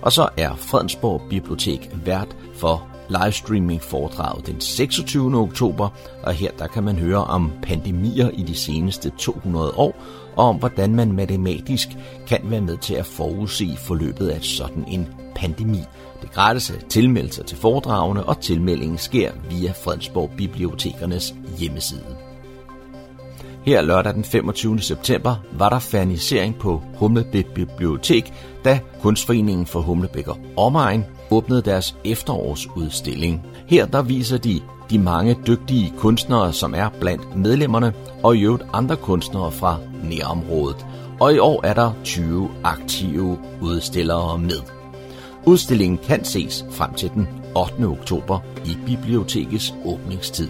[0.02, 5.34] Og så er Fredensborg Bibliotek vært for livestreaming foredraget den 26.
[5.38, 5.88] oktober,
[6.22, 9.94] og her der kan man høre om pandemier i de seneste 200 år,
[10.36, 11.88] og om hvordan man matematisk
[12.26, 15.82] kan være med til at forudse forløbet af sådan en pandemi.
[16.20, 22.16] Det er gratis at tilmelde sig til foredragene, og tilmeldingen sker via Fredensborg Bibliotekernes hjemmeside.
[23.64, 24.80] Her lørdag den 25.
[24.80, 28.32] september var der fernisering på Humlebæk Bibliotek,
[28.64, 33.46] da Kunstforeningen for Humlebæk og Omegn åbnede deres efterårsudstilling.
[33.66, 37.92] Her der viser de de mange dygtige kunstnere, som er blandt medlemmerne,
[38.22, 40.86] og i øvrigt andre kunstnere fra nærområdet.
[41.20, 44.60] Og i år er der 20 aktive udstillere med.
[45.46, 47.84] Udstillingen kan ses frem til den 8.
[47.84, 50.48] oktober i bibliotekets åbningstid.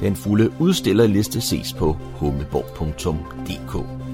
[0.00, 4.05] Den fulde udstillerliste ses på humleborg.dk.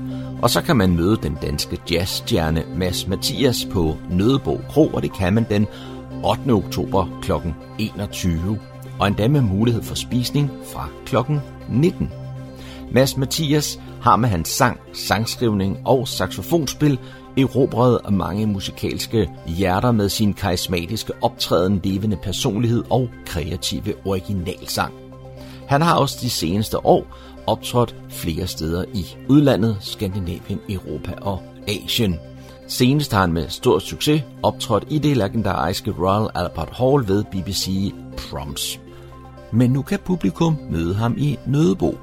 [0.43, 5.12] Og så kan man møde den danske jazzstjerne Mads Mathias på Nødebo Kro, og det
[5.12, 5.66] kan man den
[6.24, 6.51] 8.
[6.51, 7.32] oktober kl.
[7.78, 8.59] 21,
[9.01, 11.16] og endda med mulighed for spisning fra kl.
[11.70, 12.11] 19.
[12.93, 16.99] Mads Mathias har med hans sang, sangskrivning og saxofonspil
[17.38, 24.95] erobret mange musikalske hjerter med sin karismatiske optræden, levende personlighed og kreative originalsang.
[25.68, 27.07] Han har også de seneste år
[27.47, 32.18] optrådt flere steder i udlandet, Skandinavien, Europa og Asien.
[32.68, 37.93] Senest har han med stor succes optrådt i det legendariske Royal Albert Hall ved BBC
[38.16, 38.80] Proms.
[39.53, 41.99] Men nu kan publikum møde ham i Nødebo.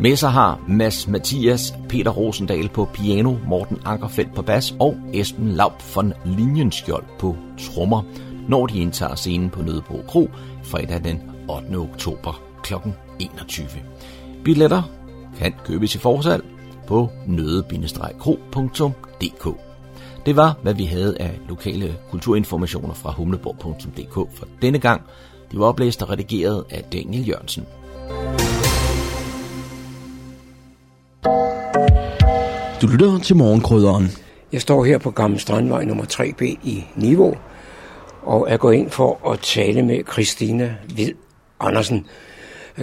[0.00, 5.48] Med sig har Mads Mathias, Peter Rosendal på piano, Morten Ankerfeldt på bas og Esben
[5.48, 8.02] Laub von Linjenskjold på trommer,
[8.48, 10.30] når de indtager scenen på Nødebo Kro
[10.62, 11.76] fredag den 8.
[11.76, 12.74] oktober kl.
[13.18, 13.66] 21.
[14.44, 14.82] Billetter
[15.38, 16.44] kan købes i forsalg
[16.86, 18.64] på nøde-kro.dk.
[20.26, 25.02] Det var, hvad vi havde af lokale kulturinformationer fra humleborg.dk for denne gang.
[25.52, 27.66] De var oplæst og redigeret af Daniel Jørgensen.
[32.82, 34.08] Du lytter til morgenkrydderen.
[34.52, 37.36] Jeg står her på Gamle Strandvej nummer 3B i Niveau,
[38.22, 41.12] og er gået ind for at tale med Christina Hvid
[41.60, 42.06] Andersen,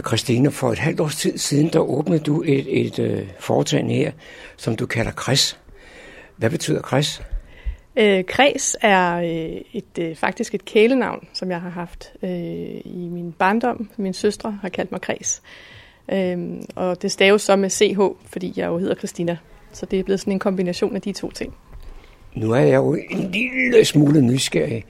[0.08, 4.12] Christine, for et halvt års tid siden, der åbnede du et, et øh, foretagende her,
[4.58, 5.60] som du kalder Kreds.
[6.38, 7.22] Hvad betyder Kreds?
[7.96, 12.30] Øh, Kreds er øh, et, øh, faktisk et kælenavn, som jeg har haft øh,
[12.86, 13.90] i min barndom.
[13.98, 15.42] Min søstre har kaldt mig Kreds.
[16.12, 16.38] Øh,
[16.76, 19.38] og det staves så med CH, fordi jeg jo hedder Christina.
[19.74, 21.56] Så det er blevet sådan en kombination af de to ting.
[22.36, 24.86] Nu er jeg jo en lille smule nysgerrig.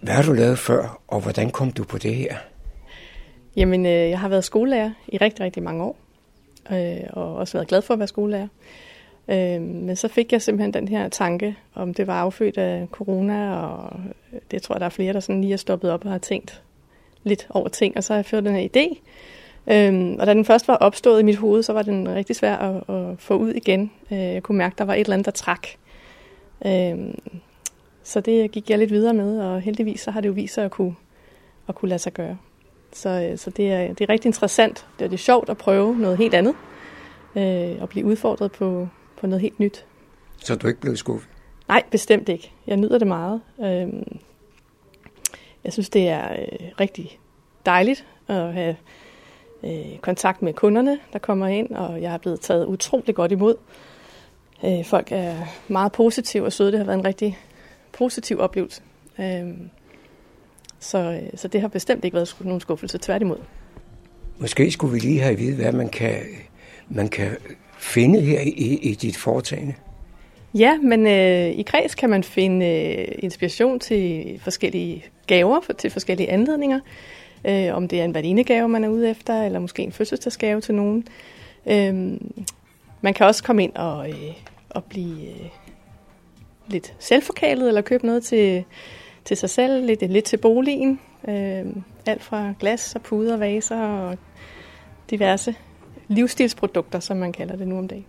[0.00, 2.36] Hvad har du lavet før, og hvordan kom du på det her?
[3.58, 5.96] Jamen, øh, jeg har været skolelærer i rigtig, rigtig mange år.
[6.72, 8.48] Øh, og også været glad for at være skolelærer.
[9.28, 13.56] Øh, men så fik jeg simpelthen den her tanke, om det var affødt af corona,
[13.56, 14.00] og
[14.32, 16.18] øh, det tror jeg, der er flere, der sådan lige har stoppet op og har
[16.18, 16.62] tænkt
[17.22, 18.98] lidt over ting, og så har jeg fået den her idé.
[19.72, 22.56] Øhm, og da den først var opstået i mit hoved, så var den rigtig svær
[22.56, 23.90] at, at få ud igen.
[24.10, 25.68] Øh, jeg kunne mærke, at der var et eller andet, der trak.
[26.66, 27.18] Øhm,
[28.02, 30.64] så det gik jeg lidt videre med, og heldigvis så har det jo vist sig
[30.64, 30.94] at kunne,
[31.68, 32.36] at kunne lade sig gøre.
[32.92, 34.86] Så, øh, så det, er, det er rigtig interessant.
[34.98, 36.54] Det er, det er sjovt at prøve noget helt andet,
[37.36, 38.88] øh, og blive udfordret på,
[39.20, 39.84] på noget helt nyt.
[40.36, 41.30] Så er du ikke blevet skuffet?
[41.68, 42.52] Nej, bestemt ikke.
[42.66, 43.40] Jeg nyder det meget.
[43.60, 43.88] Øh,
[45.64, 47.18] jeg synes, det er øh, rigtig
[47.66, 48.76] dejligt at have
[49.64, 53.54] øh, kontakt med kunderne, der kommer ind, og jeg er blevet taget utrolig godt imod.
[54.64, 55.34] Øh, folk er
[55.68, 56.70] meget positive og søde.
[56.70, 57.38] Det har været en rigtig
[57.92, 58.82] positiv oplevelse.
[59.18, 59.48] Øh,
[60.80, 63.38] så, så det har bestemt ikke været nogen skuffelse, tværtimod.
[64.38, 66.16] Måske skulle vi lige have at vide, hvad man kan,
[66.88, 67.36] man kan
[67.78, 69.74] finde her i, i dit foretagende.
[70.54, 75.90] Ja, men øh, i kreds kan man finde øh, inspiration til forskellige gaver, for, til
[75.90, 76.80] forskellige anledninger.
[77.44, 80.74] Øh, om det er en valinegave, man er ude efter, eller måske en fødselsdagsgave til
[80.74, 81.06] nogen.
[81.66, 82.18] Øh,
[83.00, 84.32] man kan også komme ind og, øh,
[84.70, 85.46] og blive øh,
[86.68, 88.64] lidt selvforkælet, eller købe noget til,
[89.28, 91.00] til sig selv, lidt, lidt til boligen.
[91.28, 91.66] Øh,
[92.06, 94.18] alt fra glas og puder, vaser og
[95.10, 95.54] diverse
[96.08, 98.06] livsstilsprodukter, som man kalder det nu om dagen.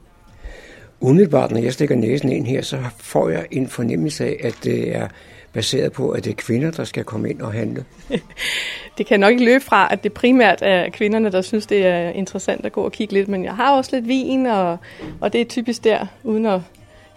[0.99, 4.95] Umiddelbart, når jeg stikker næsen ind her, så får jeg en fornemmelse af, at det
[4.95, 5.07] er
[5.53, 7.86] baseret på, at det er kvinder, der skal komme ind og handle.
[8.97, 12.09] det kan nok ikke løbe fra, at det primært er kvinderne, der synes, det er
[12.09, 14.78] interessant at gå og kigge lidt, men jeg har også lidt vin, og,
[15.22, 16.61] og det er typisk der, uden at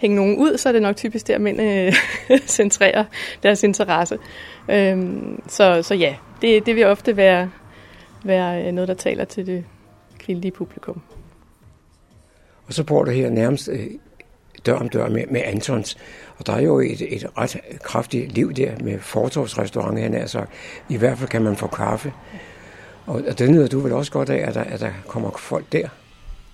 [0.03, 1.93] hænge nogen ud, så er det nok typisk der, mænd øh,
[2.47, 3.05] centrerer
[3.43, 4.19] deres interesse.
[4.69, 7.51] Øhm, så, så ja, det, det vil ofte være,
[8.25, 9.65] være noget, der taler til det
[10.19, 11.03] kvindelige publikum.
[12.67, 13.87] Og så bor du her nærmest øh,
[14.67, 15.99] dør om dør med, med Antons.
[16.37, 20.51] Og der er jo et, et ret kraftigt liv der med fortorvsrestaurant, han er sagt.
[20.89, 22.13] I hvert fald kan man få kaffe.
[23.07, 25.73] Og, og det nyder du vel også godt af, at der, at der kommer folk
[25.73, 25.89] der?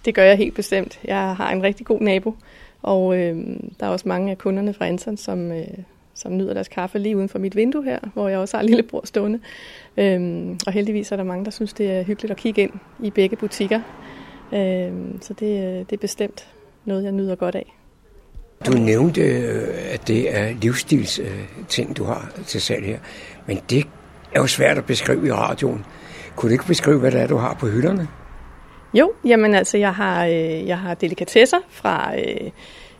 [0.04, 1.00] Det gør jeg helt bestemt.
[1.04, 2.36] Jeg har en rigtig god nabo,
[2.82, 3.36] og øh,
[3.80, 5.66] der er også mange af kunderne fra Anton, som, øh,
[6.14, 8.68] som nyder deres kaffe lige uden for mit vindue her, hvor jeg også har en
[8.68, 9.40] lille bord stående.
[9.96, 12.72] Øhm, og heldigvis er der mange, der synes, det er hyggeligt at kigge ind
[13.02, 13.80] i begge butikker.
[14.52, 16.48] Øhm, så det, øh, det er bestemt
[16.84, 17.74] noget, jeg nyder godt af.
[18.66, 22.98] Du nævnte, øh, at det er livsstilsting, øh, du har til salg her.
[23.46, 23.86] Men det
[24.34, 25.84] er jo svært at beskrive i radioen.
[26.36, 28.08] Kunne du ikke beskrive, hvad det er, du har på hylderne?
[28.94, 32.50] Jo, jamen altså, jeg har, øh, jeg har delikatesser fra, øh,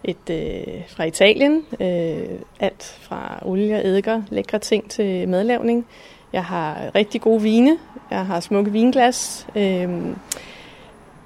[0.04, 1.64] et, øh, fra Italien.
[1.80, 5.86] Øh, alt fra olie og eddike, lækre ting til madlavning.
[6.32, 7.78] Jeg har rigtig gode vine.
[8.10, 9.46] Jeg har smukke vinglas.
[9.56, 9.88] Øh,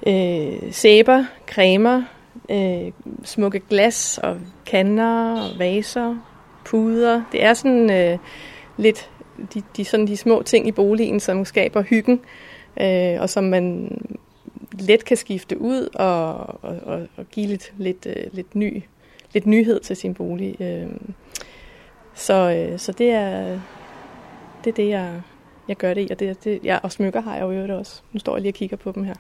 [0.07, 2.03] øh, sæber, cremer,
[2.51, 2.93] øh,
[3.25, 4.37] smukke glas og
[4.67, 6.17] kander og vaser,
[6.65, 7.23] puder.
[7.33, 8.19] Det er sådan øh,
[8.77, 9.11] lidt
[9.55, 12.21] de, de, sådan de små ting i boligen, som skaber hyggen,
[12.81, 13.99] øh, og som man
[14.79, 18.83] let kan skifte ud og, og, og, og give lidt, lidt, øh, lidt, ny,
[19.33, 20.61] lidt nyhed til sin bolig.
[20.61, 20.87] Øh.
[22.15, 23.61] Så, øh, så det er
[24.65, 25.21] det, er det jeg,
[25.69, 28.03] jeg gør det i, og, det, det, ja, og smykker har jeg jo det også.
[28.13, 29.15] Nu står jeg lige og kigger på dem her.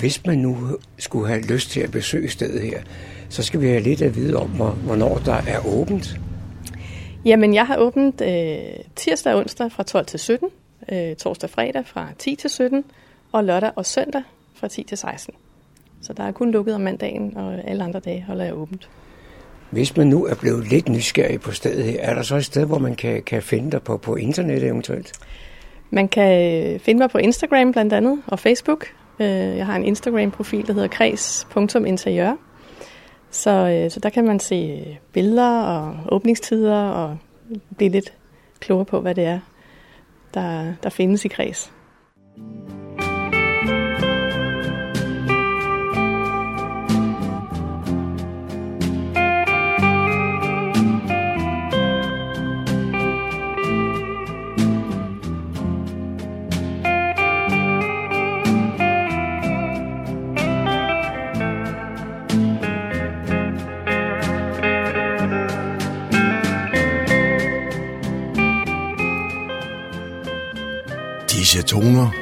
[0.00, 0.56] Hvis man nu
[0.98, 2.82] skulle have lyst til at besøge stedet her,
[3.28, 4.48] så skal vi have lidt at vide om,
[4.84, 6.20] hvornår der er åbent.
[7.24, 10.48] Jamen, jeg har åbent øh, tirsdag og onsdag fra 12 til 17,
[10.92, 12.84] øh, torsdag og fredag fra 10 til 17,
[13.32, 14.22] og lørdag og søndag
[14.54, 15.34] fra 10 til 16.
[16.02, 18.90] Så der er kun lukket om mandagen, og alle andre dage holder jeg åbent.
[19.70, 22.66] Hvis man nu er blevet lidt nysgerrig på stedet her, er der så et sted,
[22.66, 25.12] hvor man kan, kan finde dig på, på internet eventuelt?
[25.90, 28.86] Man kan øh, finde mig på Instagram blandt andet, og Facebook.
[29.20, 32.36] Øh, jeg har en Instagram-profil, der hedder kreds.interiør.
[33.30, 37.18] Så, øh, så der kan man se billeder og åbningstider og
[37.76, 38.12] blive lidt
[38.60, 39.40] klogere på, hvad det er,
[40.34, 41.72] der, der findes i kreds.
[42.36, 42.79] toner